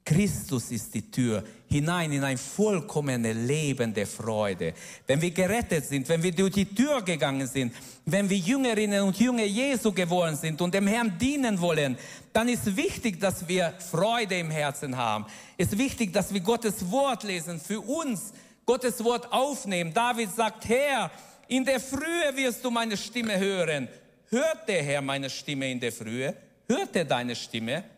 [0.06, 4.72] Christus ist die Tür hinein in ein vollkommene Leben der Freude.
[5.04, 9.18] Wenn wir gerettet sind, wenn wir durch die Tür gegangen sind, wenn wir Jüngerinnen und
[9.18, 11.98] Jünger Jesu geworden sind und dem Herrn dienen wollen,
[12.32, 15.26] dann ist wichtig, dass wir Freude im Herzen haben.
[15.56, 18.32] Ist wichtig, dass wir Gottes Wort lesen, für uns
[18.64, 19.92] Gottes Wort aufnehmen.
[19.92, 21.10] David sagt, Herr,
[21.48, 23.88] in der Frühe wirst du meine Stimme hören.
[24.30, 26.32] Hört der Herr meine Stimme in der Frühe?
[26.68, 27.95] Hört er deine Stimme?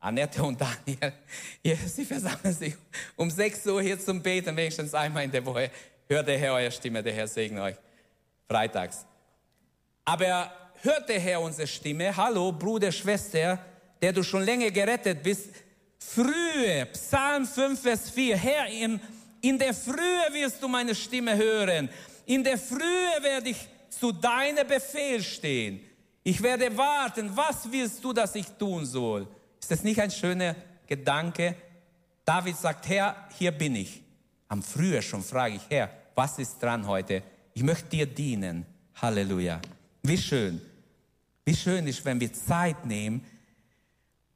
[0.00, 1.12] Annette und Daniel,
[1.62, 2.74] ja, sie versammeln sich
[3.16, 5.70] um 6 Uhr hier zum Beten, wenigstens einmal in der Woche.
[6.08, 7.76] Hört der Herr eure Stimme, der Herr segne euch.
[8.48, 9.04] Freitags.
[10.04, 10.50] Aber
[10.82, 12.16] hört der Herr unsere Stimme?
[12.16, 13.58] Hallo, Bruder, Schwester,
[14.00, 15.50] der du schon länger gerettet bist.
[15.98, 18.36] Frühe, Psalm 5, Vers 4.
[18.38, 18.98] Herr, in,
[19.42, 21.90] in der Frühe wirst du meine Stimme hören.
[22.24, 25.80] In der Frühe werde ich zu deinem Befehl stehen.
[26.24, 27.30] Ich werde warten.
[27.36, 29.28] Was willst du, dass ich tun soll?
[29.60, 31.54] Ist das nicht ein schöner Gedanke?
[32.24, 34.02] David sagt, Herr, hier bin ich.
[34.48, 37.22] Am Frühjahr schon frage ich, Herr, was ist dran heute?
[37.54, 38.66] Ich möchte dir dienen.
[38.96, 39.60] Halleluja.
[40.02, 40.60] Wie schön.
[41.44, 43.24] Wie schön ist, wenn wir Zeit nehmen,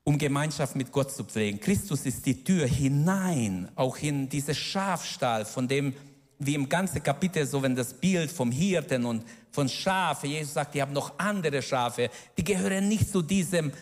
[0.04, 1.58] um Gemeinschaft mit Gott zu pflegen.
[1.58, 5.94] Christus ist die Tür hinein, auch in diese Schafstall, von dem,
[6.38, 10.74] wie im ganzen Kapitel, so wenn das Bild vom Hirten und von Schafe, Jesus sagt,
[10.74, 13.72] die haben noch andere Schafe, die gehören nicht zu diesem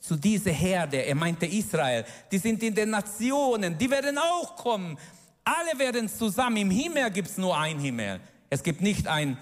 [0.00, 4.98] zu dieser Herde, er meinte Israel, die sind in den Nationen, die werden auch kommen.
[5.44, 6.56] Alle werden zusammen.
[6.56, 8.20] Im Himmel gibt es nur ein Himmel.
[8.48, 9.36] Es gibt nicht ein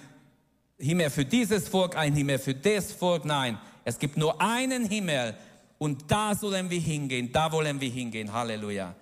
[0.76, 3.24] Himmel für dieses Volk, ein Himmel für das Volk.
[3.24, 5.34] Nein, es gibt nur einen Himmel.
[5.78, 8.32] Und da sollen wir hingehen, da wollen wir hingehen.
[8.32, 8.94] Halleluja.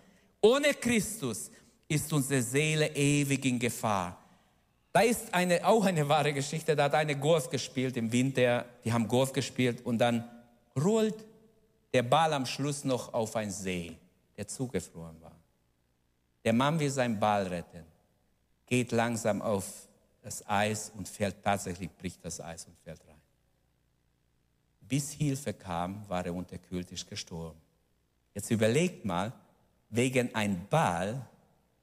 [0.42, 1.50] Ohne Christus
[1.88, 4.18] ist unsere Seele ewig in Gefahr.
[4.92, 8.92] Da ist eine, auch eine wahre Geschichte, da hat eine Golf gespielt im Winter, die
[8.92, 10.24] haben Golf gespielt und dann
[10.74, 11.24] rollt
[11.92, 13.96] der Ball am Schluss noch auf einen See,
[14.36, 15.36] der zugefroren war.
[16.44, 17.84] Der Mann will seinen Ball retten,
[18.66, 19.88] geht langsam auf
[20.22, 23.20] das Eis und fällt tatsächlich, bricht das Eis und fällt rein.
[24.80, 27.60] Bis Hilfe kam, war er unterkühlt, ist gestorben.
[28.34, 29.32] Jetzt überlegt mal,
[29.90, 31.26] wegen einem Ball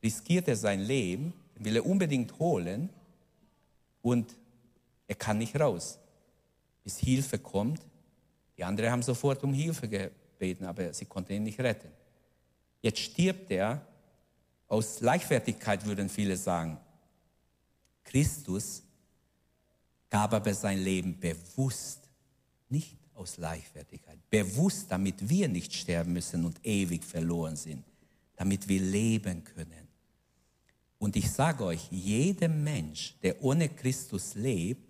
[0.02, 2.90] riskiert er sein Leben, will er unbedingt holen
[4.02, 4.36] und
[5.08, 6.00] er kann nicht raus.
[6.84, 7.82] Bis Hilfe kommt,
[8.58, 11.90] die anderen haben sofort um Hilfe gebeten, aber sie konnten ihn nicht retten.
[12.82, 13.86] Jetzt stirbt er
[14.68, 16.78] aus Leichtfertigkeit, würden viele sagen.
[18.04, 18.84] Christus
[20.10, 22.10] gab aber sein Leben bewusst,
[22.70, 27.84] nicht aus Leichtfertigkeit, bewusst, damit wir nicht sterben müssen und ewig verloren sind,
[28.36, 29.88] damit wir leben können.
[31.00, 34.88] Und ich sage euch, jeder Mensch, der ohne Christus lebt,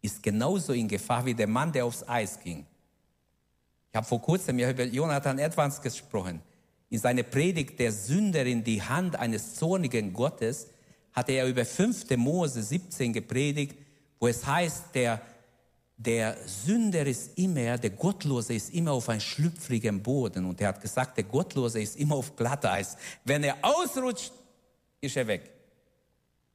[0.00, 2.64] ist genauso in Gefahr wie der Mann, der aufs Eis ging.
[3.90, 6.42] Ich habe vor kurzem über Jonathan Edwards gesprochen.
[6.88, 10.68] In seiner Predigt der Sünder in die Hand eines zornigen Gottes
[11.12, 12.16] hatte er über 5.
[12.16, 13.76] Mose 17 gepredigt,
[14.20, 15.20] wo es heißt, der,
[15.96, 20.44] der Sünder ist immer, der Gottlose ist immer auf einem schlüpfrigen Boden.
[20.44, 22.96] Und er hat gesagt, der Gottlose ist immer auf Glatteis.
[23.24, 24.32] Wenn er ausrutscht,
[25.00, 25.50] ist er weg.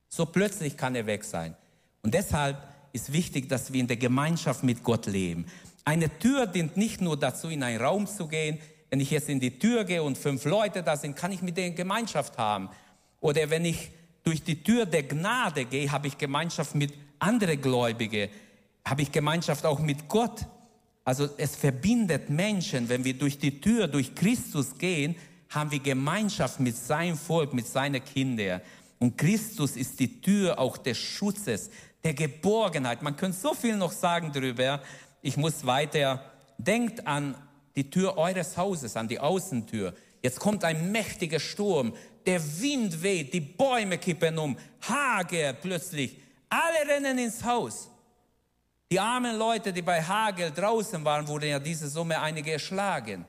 [0.07, 1.55] So plötzlich kann er weg sein.
[2.03, 2.57] Und deshalb
[2.93, 5.45] ist wichtig, dass wir in der Gemeinschaft mit Gott leben.
[5.83, 8.59] Eine Tür dient nicht nur dazu, in einen Raum zu gehen.
[8.89, 11.57] Wenn ich jetzt in die Tür gehe und fünf Leute da sind, kann ich mit
[11.57, 12.69] denen Gemeinschaft haben.
[13.19, 13.91] Oder wenn ich
[14.23, 18.29] durch die Tür der Gnade gehe, habe ich Gemeinschaft mit anderen Gläubigen,
[18.85, 20.45] habe ich Gemeinschaft auch mit Gott.
[21.03, 25.15] Also es verbindet Menschen, wenn wir durch die Tür, durch Christus gehen,
[25.49, 28.61] haben wir Gemeinschaft mit seinem Volk, mit seinen Kindern.
[28.99, 31.69] Und Christus ist die Tür auch des Schutzes,
[32.03, 33.01] der Geborgenheit.
[33.01, 34.81] Man könnte so viel noch sagen darüber.
[35.21, 36.23] Ich muss weiter.
[36.57, 37.35] Denkt an
[37.75, 39.93] die Tür eures Hauses, an die Außentür.
[40.21, 41.93] Jetzt kommt ein mächtiger Sturm.
[42.25, 46.17] Der Wind weht, die Bäume kippen um, Hagel plötzlich.
[46.49, 47.89] Alle rennen ins Haus.
[48.91, 53.25] Die armen Leute, die bei Hagel draußen waren, wurden ja diese Summe einige erschlagen.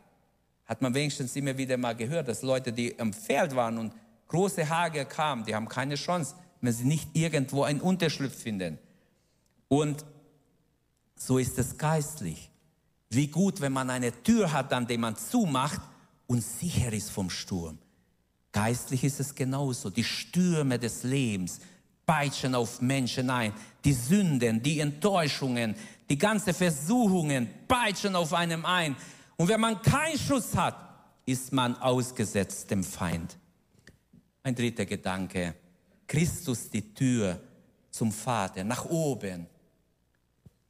[0.66, 3.94] Hat man wenigstens immer wieder mal gehört, dass Leute, die im Feld waren und
[4.26, 8.78] große Hagel kamen, die haben keine Chance, wenn sie nicht irgendwo einen Unterschlupf finden.
[9.68, 10.04] Und
[11.16, 12.50] so ist es geistlich.
[13.10, 15.80] Wie gut, wenn man eine Tür hat, an der man zumacht
[16.26, 17.78] und sicher ist vom Sturm.
[18.52, 19.90] Geistlich ist es genauso.
[19.90, 21.60] Die Stürme des Lebens
[22.06, 23.52] peitschen auf Menschen ein.
[23.84, 25.74] Die Sünden, die Enttäuschungen,
[26.08, 28.96] die ganzen Versuchungen peitschen auf einem ein.
[29.36, 30.76] Und wenn man keinen Schutz hat,
[31.24, 33.38] ist man ausgesetzt dem Feind.
[34.42, 35.54] Ein dritter Gedanke.
[36.06, 37.40] Christus die Tür
[37.90, 39.46] zum Vater, nach oben,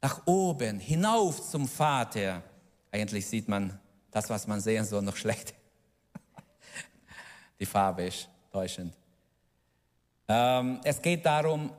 [0.03, 2.43] nach oben, hinauf zum Vater.
[2.91, 3.79] Eigentlich sieht man
[4.11, 5.55] das, was man sehen soll, noch schlecht.
[7.59, 8.93] Die Farbe ist täuschend.
[10.27, 11.71] Ähm, es geht darum,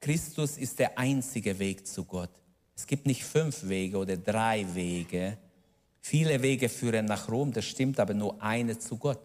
[0.00, 2.30] Christus ist der einzige Weg zu Gott.
[2.74, 5.38] Es gibt nicht fünf Wege oder drei Wege.
[6.00, 9.20] Viele Wege führen nach Rom, das stimmt, aber nur eine zu Gott.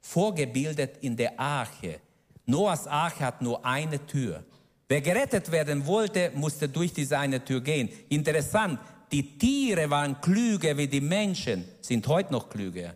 [0.00, 2.00] Vorgebildet in der Arche
[2.48, 4.42] Noahs Arche hat nur eine Tür.
[4.88, 7.90] Wer gerettet werden wollte, musste durch diese eine Tür gehen.
[8.08, 8.80] Interessant,
[9.12, 12.94] die Tiere waren klüger wie die Menschen, sind heute noch klüger.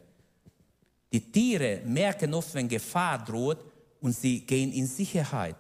[1.13, 3.59] Die Tiere merken oft, wenn Gefahr droht
[4.01, 5.57] und sie gehen in Sicherheit.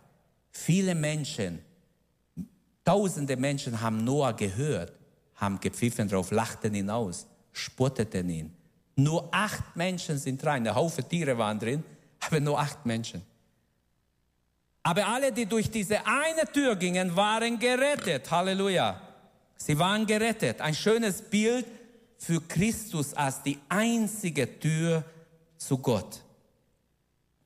[0.51, 1.59] Viele Menschen,
[2.85, 4.93] tausende Menschen haben Noah gehört,
[5.37, 8.53] haben gepfiffen drauf, lachten ihn aus, spotteten ihn.
[8.97, 10.67] Nur acht Menschen sind rein.
[10.67, 11.83] Ein Haufen Tiere waren drin,
[12.21, 13.23] aber nur acht Menschen.
[14.83, 18.31] Aber alle, die durch diese eine Tür gingen, waren gerettet.
[18.31, 19.01] Halleluja.
[19.57, 20.61] Sie waren gerettet.
[20.61, 21.67] Ein schönes Bild
[22.19, 25.05] für Christus als die einzige Tür
[25.57, 26.21] zu Gott.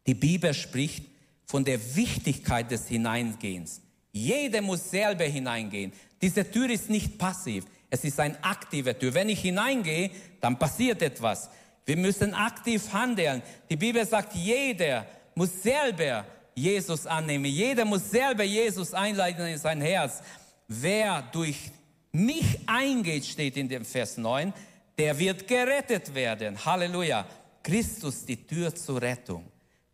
[0.07, 1.05] Die Bibel spricht
[1.45, 3.83] von der Wichtigkeit des Hineingehens.
[4.13, 5.93] Jeder muss selber hineingehen.
[6.23, 7.65] Diese Tür ist nicht passiv.
[7.91, 9.13] Es ist eine aktive Tür.
[9.13, 11.51] Wenn ich hineingehe, dann passiert etwas.
[11.85, 13.43] Wir müssen aktiv handeln.
[13.69, 16.25] Die Bibel sagt, jeder muss selber
[16.57, 17.45] Jesus annehmen.
[17.45, 20.23] Jeder muss selber Jesus einleiten in sein Herz.
[20.67, 21.71] Wer durch
[22.13, 24.53] mich eingeht, steht in dem Vers 9,
[24.97, 26.65] der wird gerettet werden.
[26.65, 27.27] Halleluja.
[27.63, 29.45] Christus die Tür zur Rettung.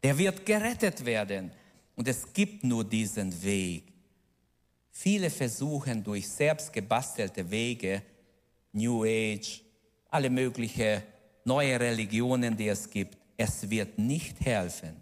[0.02, 1.50] Der wird gerettet werden.
[1.96, 3.92] Und es gibt nur diesen Weg.
[4.90, 8.02] Viele versuchen durch selbst gebastelte Wege,
[8.72, 9.62] New Age,
[10.10, 11.02] alle möglichen
[11.44, 13.16] neue Religionen, die es gibt.
[13.36, 15.01] Es wird nicht helfen.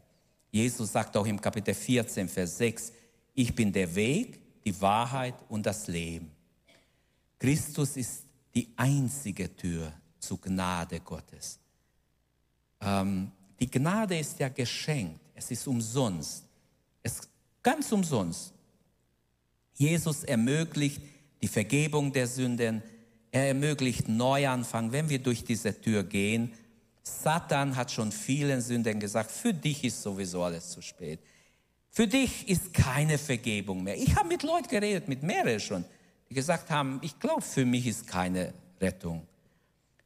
[0.51, 2.93] Jesus sagt auch im Kapitel 14, Vers 6,
[3.35, 6.31] ich bin der Weg, die Wahrheit und das Leben.
[7.39, 11.59] Christus ist die einzige Tür zur Gnade Gottes.
[12.81, 16.45] Ähm, die Gnade ist ja geschenkt, es ist umsonst,
[17.03, 17.29] es ist
[17.63, 18.53] ganz umsonst.
[19.75, 21.01] Jesus ermöglicht
[21.41, 22.83] die Vergebung der Sünden,
[23.31, 26.53] er ermöglicht Neuanfang, wenn wir durch diese Tür gehen
[27.03, 31.21] Satan hat schon vielen Sündern gesagt, für dich ist sowieso alles zu spät.
[31.91, 33.97] Für dich ist keine Vergebung mehr.
[33.97, 35.85] Ich habe mit Leuten geredet, mit mehreren schon,
[36.29, 39.27] die gesagt haben, ich glaube, für mich ist keine Rettung.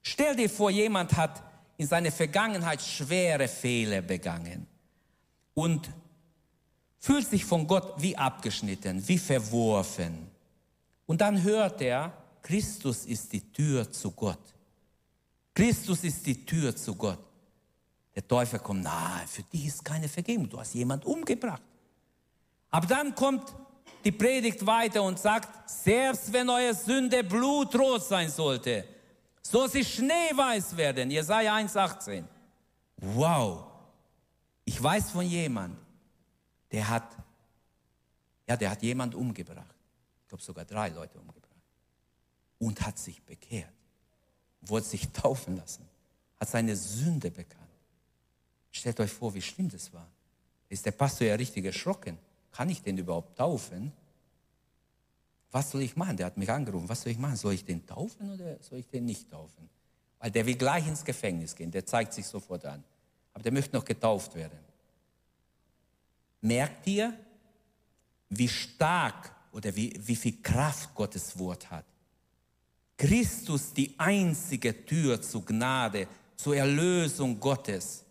[0.03, 1.43] Stell dir vor, jemand hat
[1.77, 4.67] in seiner Vergangenheit schwere Fehler begangen
[5.55, 5.91] und
[6.99, 10.31] fühlt sich von Gott wie abgeschnitten, wie verworfen.
[11.07, 14.54] Und dann hört er, Christus ist die Tür zu Gott.
[15.55, 17.19] Christus ist die Tür zu Gott.
[18.15, 20.49] Der Teufel kommt, na, für dich ist keine Vergebung.
[20.49, 21.63] Du hast jemand umgebracht.
[22.71, 23.55] Aber dann kommt
[24.05, 28.85] die Predigt weiter und sagt, selbst wenn eure Sünde blutrot sein sollte,
[29.43, 31.11] soll sie schneeweiß werden.
[31.11, 32.25] Jesaja 1,18.
[32.97, 33.65] Wow.
[34.65, 35.77] Ich weiß von jemand,
[36.73, 37.17] der hat,
[38.47, 39.75] ja, der hat jemand umgebracht.
[40.23, 41.43] Ich glaube sogar drei Leute umgebracht.
[42.59, 43.74] Und hat sich bekehrt.
[44.67, 45.87] Wollte sich taufen lassen.
[46.41, 47.63] Hat seine Sünde bekannt.
[48.71, 50.09] Stellt euch vor, wie schlimm das war.
[50.69, 52.19] Ist der Pastor ja richtig erschrocken.
[52.51, 53.93] Kann ich den überhaupt taufen?
[55.51, 56.17] Was soll ich machen?
[56.17, 56.89] Der hat mich angerufen.
[56.89, 57.37] Was soll ich machen?
[57.37, 59.69] Soll ich den taufen oder soll ich den nicht taufen?
[60.19, 61.71] Weil der will gleich ins Gefängnis gehen.
[61.71, 62.83] Der zeigt sich sofort an.
[63.33, 64.59] Aber der möchte noch getauft werden.
[66.41, 67.17] Merkt ihr,
[68.31, 71.85] wie stark oder wie, wie viel Kraft Gottes Wort hat?
[72.97, 78.05] Christus die einzige Tür zur Gnade, zur Erlösung Gottes.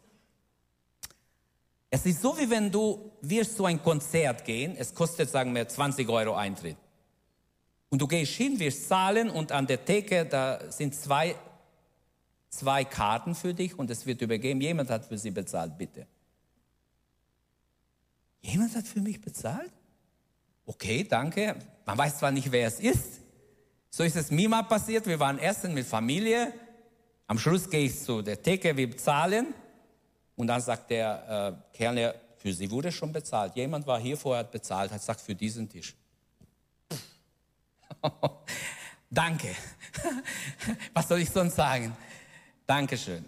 [1.89, 5.67] Es ist so, wie wenn du wirst zu ein Konzert gehen, es kostet, sagen wir,
[5.67, 6.77] 20 Euro Eintritt.
[7.89, 11.35] Und du gehst hin, wirst zahlen und an der Theke, da sind zwei,
[12.49, 14.59] zwei Karten für dich und es wird übergeben.
[14.59, 16.07] Jemand hat für sie bezahlt, bitte.
[18.41, 19.71] Jemand hat für mich bezahlt?
[20.65, 21.55] Okay, danke.
[21.85, 23.22] Man weiß zwar nicht, wer es ist.
[23.95, 25.05] So ist es mir mal passiert.
[25.05, 26.51] Wir waren essen mit Familie.
[27.27, 29.53] Am Schluss gehe ich zu der Theke, wir bezahlen.
[30.35, 33.55] Und dann sagt der äh, Kellner, für sie wurde schon bezahlt.
[33.55, 35.93] Jemand war hier vorher, hat bezahlt, hat gesagt, für diesen Tisch.
[39.11, 39.49] Danke.
[40.95, 41.95] Was soll ich sonst sagen?
[42.65, 43.23] Dankeschön.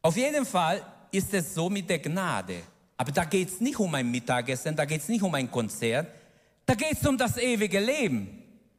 [0.00, 0.80] Auf jeden Fall
[1.10, 2.62] ist es so mit der Gnade.
[2.96, 6.10] Aber da geht es nicht um ein Mittagessen, da geht es nicht um ein Konzert,
[6.64, 8.37] da geht es um das ewige Leben.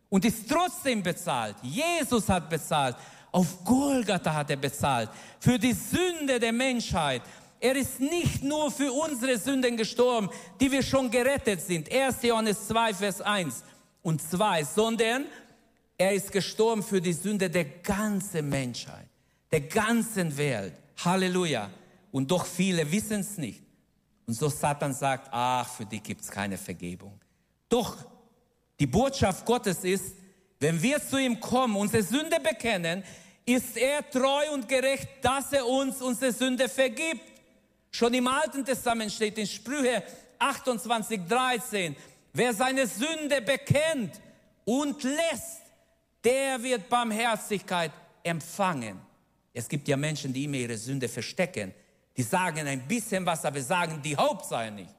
[0.10, 1.55] Und ist trotzdem bezahlt.
[1.62, 2.95] Jesus hat bezahlt.
[3.32, 5.10] Auf Golgatha hat er bezahlt.
[5.39, 7.22] Für die Sünde der Menschheit.
[7.60, 10.30] Er ist nicht nur für unsere Sünden gestorben,
[10.60, 11.91] die wir schon gerettet sind.
[11.91, 12.24] 1.
[12.24, 13.64] Johannes 2, Vers 1
[14.01, 15.26] und 2, sondern
[15.97, 19.07] er ist gestorben für die Sünde der ganzen Menschheit,
[19.51, 20.74] der ganzen Welt.
[21.03, 21.70] Halleluja.
[22.12, 23.62] Und doch viele wissen es nicht.
[24.26, 27.20] Und so Satan sagt, ach, für die gibt es keine Vergebung.
[27.68, 27.97] Doch
[28.80, 30.16] die Botschaft Gottes ist,
[30.60, 33.04] wenn wir zu ihm kommen, unsere Sünde bekennen,
[33.46, 37.24] ist er treu und gerecht, dass er uns unsere Sünde vergibt.
[37.92, 40.04] Schon im Alten Testament steht in Sprüche
[40.38, 41.96] 28, 13,
[42.34, 44.20] wer seine Sünde bekennt
[44.66, 45.62] und lässt,
[46.24, 47.92] der wird Barmherzigkeit
[48.24, 49.00] empfangen.
[49.54, 51.74] Es gibt ja Menschen, die immer ihre Sünde verstecken.
[52.16, 54.94] Die sagen ein bisschen was, aber sagen die Hauptsache nicht.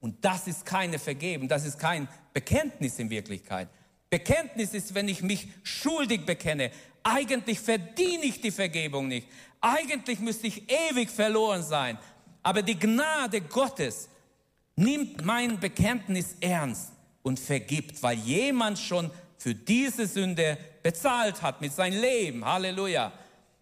[0.00, 3.68] Und das ist keine Vergebung, das ist kein Bekenntnis in Wirklichkeit.
[4.08, 6.70] Bekenntnis ist, wenn ich mich schuldig bekenne.
[7.02, 9.28] Eigentlich verdiene ich die Vergebung nicht.
[9.60, 11.98] Eigentlich müsste ich ewig verloren sein.
[12.42, 14.08] Aber die Gnade Gottes
[14.76, 21.72] nimmt mein Bekenntnis ernst und vergibt, weil jemand schon für diese Sünde bezahlt hat mit
[21.72, 22.44] seinem Leben.
[22.44, 23.12] Halleluja.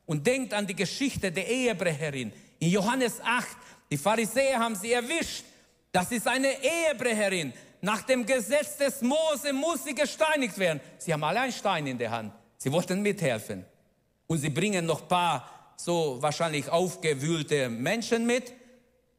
[0.06, 2.32] Und denkt an die Geschichte der Ehebrecherin.
[2.58, 3.46] In Johannes 8,
[3.90, 5.44] die Pharisäer haben sie erwischt.
[5.92, 7.52] Das ist eine Ehebrecherin.
[7.80, 10.80] Nach dem Gesetz des Mose muss sie gesteinigt werden.
[10.98, 12.32] Sie haben alle einen Stein in der Hand.
[12.56, 13.64] Sie wollten mithelfen.
[14.26, 18.52] Und sie bringen noch ein paar so wahrscheinlich aufgewühlte Menschen mit.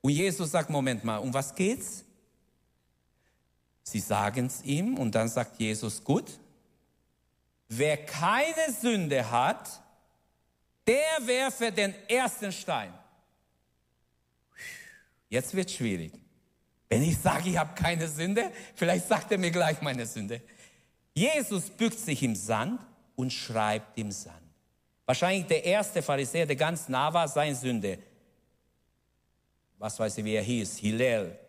[0.02, 2.04] Und Jesus sagt, Moment mal, um was geht's?
[3.84, 6.40] Sie sagen es ihm und dann sagt Jesus, gut,
[7.70, 9.82] wer keine Sünde hat,
[10.86, 12.94] der werfe den ersten Stein.
[15.30, 16.19] Jetzt wird schwierig.
[16.90, 20.42] Wenn ich sage, ich habe keine Sünde, vielleicht sagt er mir gleich meine Sünde.
[21.14, 22.82] Jesus bückt sich im Sand
[23.16, 24.36] und schreibt im Sand.
[25.06, 28.00] Wahrscheinlich der erste Pharisäer, der ganz nah war, seine Sünde
[29.80, 31.40] was weiß ich, wie er hieß, Hillel,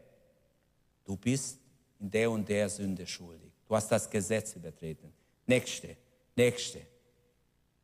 [1.04, 1.58] du bist
[1.98, 3.52] in der und der Sünde schuldig.
[3.68, 5.12] Du hast das Gesetz übertreten.
[5.46, 5.96] Nächste,
[6.36, 6.80] nächste.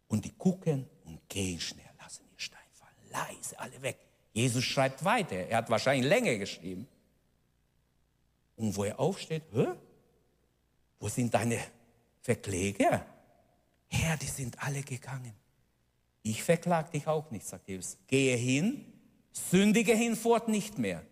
[0.07, 3.99] Und die gucken und gehen schnell, lassen ihr Stein fallen, leise, alle weg.
[4.33, 5.37] Jesus schreibt weiter.
[5.37, 6.87] Er hat wahrscheinlich länger geschrieben.
[8.57, 9.67] Und wo er aufsteht, Hä?
[10.99, 11.59] wo sind deine
[12.23, 13.05] Verkläger?
[13.89, 15.33] Herr, die sind alle gegangen.
[16.23, 17.99] Ich verklag dich auch nicht, sagt Jesus.
[18.09, 18.85] Gehe hin
[19.51, 21.03] Sündige hinfort nicht mehr.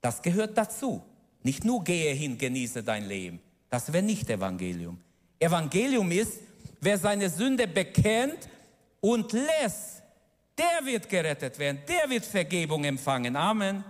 [0.00, 1.02] Das gehört dazu.
[1.42, 3.40] Nicht nur gehe hin, genieße dein Leben.
[3.70, 4.98] Das wäre nicht Evangelium.
[5.38, 6.40] Evangelium ist,
[6.80, 8.48] wer seine Sünde bekennt
[9.00, 10.02] und lässt,
[10.56, 13.34] der wird gerettet werden, der wird Vergebung empfangen.
[13.34, 13.84] Amen.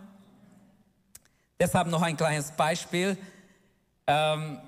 [1.59, 3.17] Deshalb noch ein kleines Beispiel.
[4.07, 4.59] Ähm,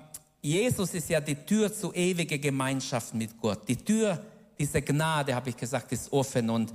[0.41, 3.67] Jesus ist ja die Tür zur ewigen Gemeinschaft mit Gott.
[3.67, 4.23] Die Tür,
[4.57, 6.49] diese Gnade, habe ich gesagt, ist offen.
[6.49, 6.73] Und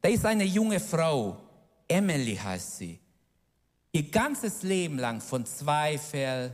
[0.00, 1.36] da ist eine junge Frau,
[1.88, 3.00] Emily heißt sie.
[3.92, 6.52] ihr ganzes Leben lang von Zweifel,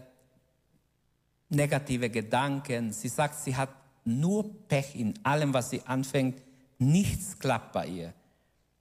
[1.50, 2.92] negative Gedanken.
[2.92, 3.70] Sie sagt, sie hat
[4.04, 6.40] nur Pech in allem, was sie anfängt.
[6.78, 8.14] Nichts klappt bei ihr.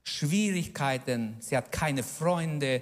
[0.03, 2.81] Schwierigkeiten, sie hat keine Freunde,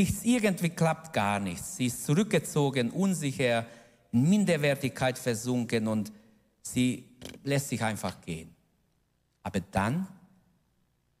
[0.00, 1.76] nichts, irgendwie klappt gar nichts.
[1.76, 3.66] Sie ist zurückgezogen, unsicher,
[4.12, 6.10] in Minderwertigkeit versunken und
[6.62, 7.04] sie
[7.44, 8.54] lässt sich einfach gehen.
[9.42, 10.08] Aber dann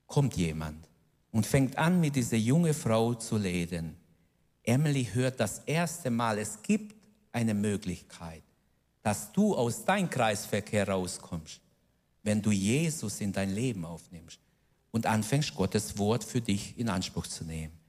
[0.06, 0.88] kommt jemand
[1.30, 3.96] und fängt an, mit dieser jungen Frau zu reden.
[4.62, 6.96] Emily hört das erste Mal, es gibt
[7.32, 8.42] eine Möglichkeit,
[9.02, 11.60] dass du aus deinem Kreisverkehr rauskommst,
[12.22, 14.40] wenn du Jesus in dein Leben aufnimmst
[14.90, 17.79] und anfängst, Gottes Wort für dich in Anspruch zu nehmen.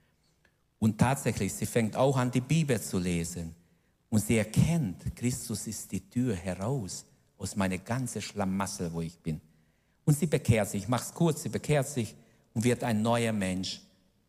[0.82, 3.54] Und tatsächlich, sie fängt auch an, die Bibel zu lesen.
[4.10, 7.06] Und sie erkennt, Christus ist die Tür heraus
[7.38, 9.40] aus meiner ganzen Schlamassel, wo ich bin.
[10.06, 12.16] Und sie bekehrt sich, ich mach's kurz, sie bekehrt sich
[12.56, 13.84] und wird ein neuer Mensch.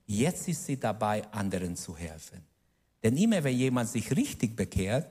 [0.05, 2.43] Jetzt ist sie dabei, anderen zu helfen.
[3.03, 5.11] Denn immer wenn jemand sich richtig bekehrt,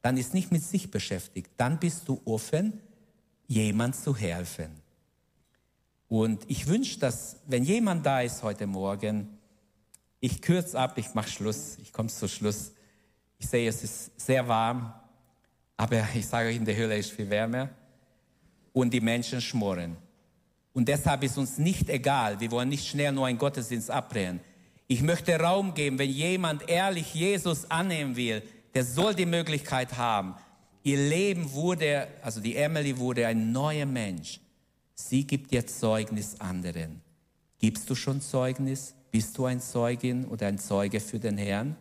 [0.00, 1.50] dann ist nicht mit sich beschäftigt.
[1.58, 2.80] Dann bist du offen,
[3.46, 4.70] jemand zu helfen.
[6.08, 9.36] Und ich wünsche, dass, wenn jemand da ist heute Morgen,
[10.20, 12.72] ich kürze ab, ich mache Schluss, ich komme zu Schluss.
[13.38, 14.92] Ich sehe, es ist sehr warm,
[15.76, 17.70] aber ich sage euch, in der Höhle ist viel wärmer
[18.72, 19.96] und die Menschen schmoren.
[20.74, 24.40] Und deshalb ist uns nicht egal, wir wollen nicht schnell nur einen Gottesdienst abbrechen.
[24.86, 28.42] Ich möchte Raum geben, wenn jemand ehrlich Jesus annehmen will,
[28.74, 30.34] der soll die Möglichkeit haben.
[30.82, 34.40] Ihr Leben wurde, also die Emily wurde ein neuer Mensch.
[34.94, 37.00] Sie gibt jetzt Zeugnis anderen.
[37.58, 38.94] Gibst du schon Zeugnis?
[39.10, 41.76] Bist du ein Zeugin oder ein Zeuge für den Herrn?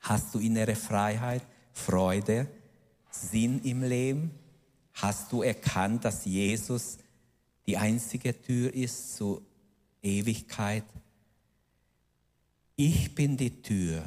[0.00, 1.42] Hast du innere Freiheit,
[1.72, 2.48] Freude,
[3.10, 4.32] Sinn im Leben?
[4.94, 6.98] Hast du erkannt, dass Jesus
[7.66, 9.42] die einzige Tür ist zur
[10.02, 10.84] Ewigkeit?
[12.74, 14.02] Ich bin die Tür.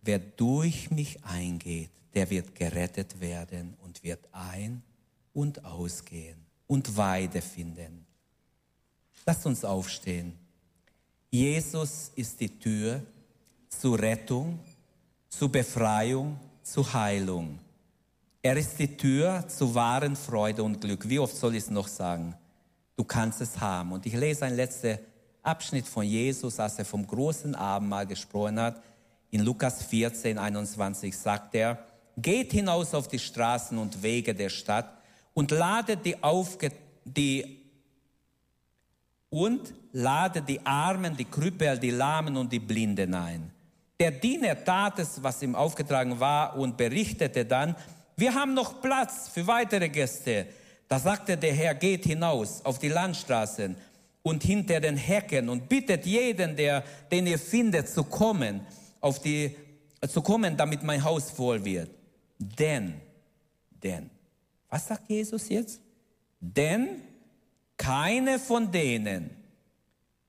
[0.00, 4.82] Wer durch mich eingeht, der wird gerettet werden und wird ein-
[5.34, 8.06] und ausgehen und Weide finden.
[9.26, 10.38] Lasst uns aufstehen.
[11.34, 13.02] Jesus ist die Tür
[13.68, 14.60] zur Rettung,
[15.28, 17.58] zur Befreiung, zur Heilung.
[18.40, 21.08] Er ist die Tür zu wahren Freude und Glück.
[21.08, 22.36] Wie oft soll ich es noch sagen?
[22.94, 23.90] Du kannst es haben.
[23.90, 24.96] Und ich lese einen letzten
[25.42, 28.80] Abschnitt von Jesus, als er vom großen Abendmahl gesprochen hat.
[29.32, 31.84] In Lukas 14, 21 sagt er,
[32.16, 34.98] geht hinaus auf die Straßen und Wege der Stadt
[35.32, 36.70] und lade die, aufge,
[37.04, 37.63] die
[39.34, 43.50] und lade die Armen, die Krüppel, die Lahmen und die Blinden ein.
[43.98, 47.74] Der Diener tat es, was ihm aufgetragen war und berichtete dann,
[48.16, 50.46] wir haben noch Platz für weitere Gäste.
[50.86, 53.74] Da sagte der Herr, geht hinaus auf die Landstraßen
[54.22, 58.60] und hinter den Hecken und bittet jeden, der, den ihr findet, zu kommen,
[59.00, 59.56] auf die,
[60.08, 61.90] zu kommen, damit mein Haus voll wird.
[62.38, 62.94] Denn,
[63.82, 64.10] denn,
[64.70, 65.80] was sagt Jesus jetzt?
[66.40, 67.00] Denn
[67.76, 69.30] keine von denen,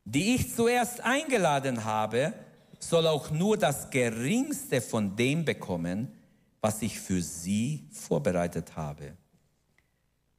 [0.03, 2.33] die ich zuerst eingeladen habe,
[2.79, 6.11] soll auch nur das geringste von dem bekommen,
[6.61, 9.13] was ich für sie vorbereitet habe.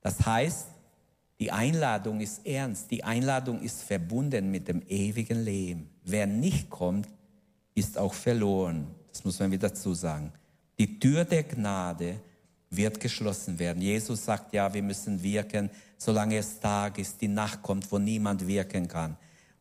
[0.01, 0.67] Das heißt,
[1.39, 5.91] die Einladung ist ernst, die Einladung ist verbunden mit dem ewigen Leben.
[6.05, 7.09] Wer nicht kommt,
[7.75, 8.87] ist auch verloren.
[9.13, 10.33] Das muss man wieder dazu sagen.
[10.79, 12.21] Die Tür der Gnade
[12.71, 13.83] wird geschlossen werden.
[13.83, 18.47] Jesus sagt ja, wir müssen wirken, solange es Tag ist, die Nacht kommt, wo niemand
[18.47, 19.17] wirken kann.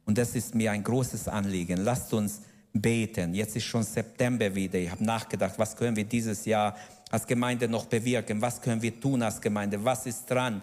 [0.05, 1.77] Und das ist mir ein großes Anliegen.
[1.77, 2.41] Lasst uns
[2.73, 3.33] beten.
[3.33, 4.77] Jetzt ist schon September wieder.
[4.77, 6.75] Ich habe nachgedacht, was können wir dieses Jahr
[7.09, 8.41] als Gemeinde noch bewirken?
[8.41, 9.83] Was können wir tun als Gemeinde?
[9.83, 10.61] Was ist dran?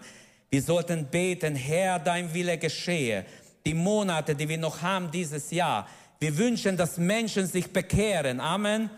[0.49, 3.25] Wir sollten beten, Herr, dein Wille geschehe.
[3.65, 5.87] Die Monate, die wir noch haben dieses Jahr.
[6.19, 8.39] Wir wünschen, dass Menschen sich bekehren.
[8.39, 8.89] Amen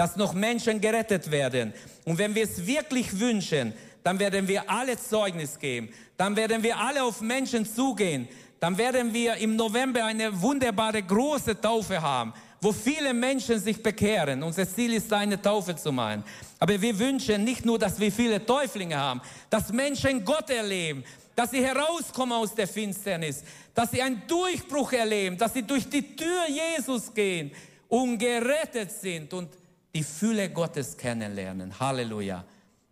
[0.00, 1.74] dass noch Menschen gerettet werden.
[2.06, 5.90] Und wenn wir es wirklich wünschen, dann werden wir alle Zeugnis geben.
[6.20, 8.28] Dann werden wir alle auf Menschen zugehen.
[8.60, 14.42] Dann werden wir im November eine wunderbare große Taufe haben, wo viele Menschen sich bekehren.
[14.42, 16.22] Unser Ziel ist, eine Taufe zu machen.
[16.58, 21.04] Aber wir wünschen nicht nur, dass wir viele Täuflinge haben, dass Menschen Gott erleben,
[21.34, 23.42] dass sie herauskommen aus der Finsternis,
[23.74, 27.50] dass sie einen Durchbruch erleben, dass sie durch die Tür Jesus gehen
[27.88, 29.48] und gerettet sind und
[29.94, 31.80] die Fülle Gottes kennenlernen.
[31.80, 32.44] Halleluja.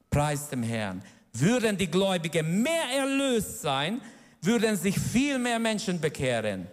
[0.09, 1.03] Preis dem Herrn.
[1.33, 4.01] Würden die Gläubigen mehr erlöst sein,
[4.41, 6.67] würden sich viel mehr Menschen bekehren.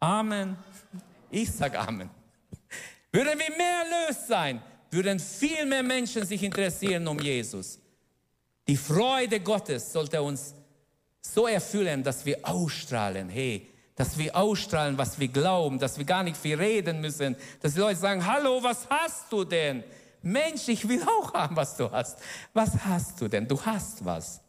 [0.00, 0.56] Amen.
[1.30, 2.10] Ich sage Amen.
[3.12, 7.78] Würden wir mehr erlöst sein, würden viel mehr Menschen sich interessieren um Jesus.
[8.66, 10.54] Die Freude Gottes sollte uns
[11.20, 16.22] so erfüllen, dass wir ausstrahlen, hey, dass wir ausstrahlen, was wir glauben, dass wir gar
[16.22, 19.84] nicht viel reden müssen, dass die Leute sagen, hallo, was hast du denn?
[20.24, 22.18] Mensch, ich will auch haben, was du hast.
[22.52, 23.46] Was hast du denn?
[23.46, 24.40] Du hast was.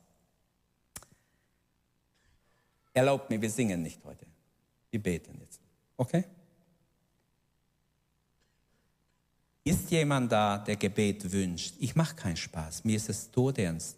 [2.94, 4.26] Erlaubt mir, wir singen nicht heute.
[4.90, 5.60] Wir beten jetzt.
[5.98, 6.24] Okay?
[9.66, 11.76] Ist jemand da, der Gebet wünscht?
[11.80, 12.86] Ich mache keinen Spaß.
[12.86, 13.98] Mir ist es todernst.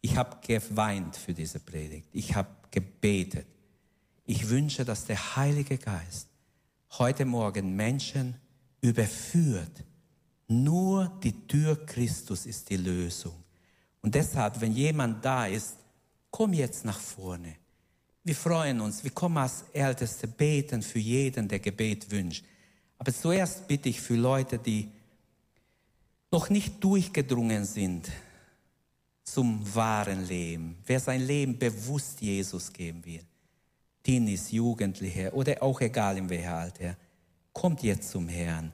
[0.00, 2.08] Ich habe geweint für diese Predigt.
[2.12, 3.46] Ich habe gebetet.
[4.24, 6.28] Ich wünsche, dass der Heilige Geist
[6.92, 8.36] heute Morgen Menschen
[8.80, 9.84] überführt.
[10.48, 13.34] Nur die Tür Christus ist die Lösung.
[14.02, 15.76] Und deshalb, wenn jemand da ist,
[16.30, 17.56] komm jetzt nach vorne.
[18.22, 22.44] Wir freuen uns, wir kommen als Älteste beten für jeden, der Gebet wünscht.
[22.98, 24.88] Aber zuerst bitte ich für Leute, die
[26.30, 28.10] noch nicht durchgedrungen sind
[29.22, 33.24] zum wahren Leben, wer sein Leben bewusst Jesus geben will
[34.06, 36.96] Teenies, Jugendliche oder auch egal in welcher Alter,
[37.52, 38.70] kommt jetzt zum Herrn.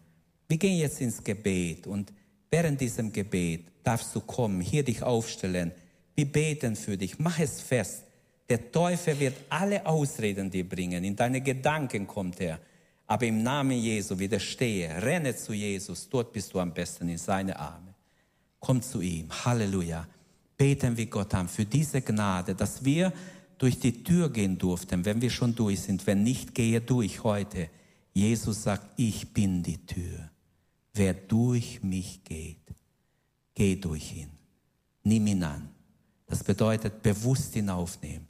[0.52, 2.12] Wir gehen jetzt ins Gebet und
[2.50, 5.72] während diesem Gebet darfst du kommen, hier dich aufstellen.
[6.14, 7.18] Wir beten für dich.
[7.18, 8.02] Mach es fest.
[8.50, 11.04] Der Teufel wird alle Ausreden dir bringen.
[11.04, 12.60] In deine Gedanken kommt er.
[13.06, 14.90] Aber im Namen Jesu widerstehe.
[15.02, 16.06] Renne zu Jesus.
[16.10, 17.94] Dort bist du am besten in seine Arme.
[18.60, 19.30] Komm zu ihm.
[19.30, 20.06] Halleluja.
[20.58, 23.10] Beten wir Gott an für diese Gnade, dass wir
[23.56, 26.06] durch die Tür gehen durften, wenn wir schon durch sind.
[26.06, 27.70] Wenn nicht, gehe durch heute.
[28.12, 30.28] Jesus sagt, ich bin die Tür.
[30.94, 32.74] Wer durch mich geht,
[33.54, 34.30] geh durch ihn.
[35.04, 35.70] Nimm ihn an.
[36.26, 38.28] Das bedeutet bewusst ihn aufnehmen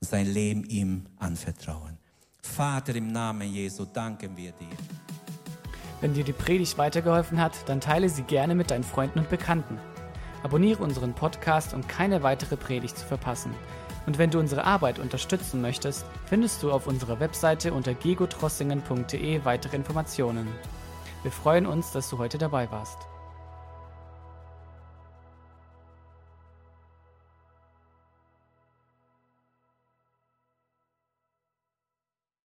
[0.00, 1.98] und sein Leben ihm anvertrauen.
[2.40, 4.76] Vater, im Namen Jesu danken wir dir.
[6.00, 9.78] Wenn dir die Predigt weitergeholfen hat, dann teile sie gerne mit deinen Freunden und Bekannten.
[10.44, 13.52] Abonniere unseren Podcast, um keine weitere Predigt zu verpassen.
[14.06, 19.76] Und wenn du unsere Arbeit unterstützen möchtest, findest du auf unserer Webseite unter gegotrossingen.de weitere
[19.76, 20.46] Informationen.
[21.24, 23.08] Wir freuen uns, dass du heute dabei warst.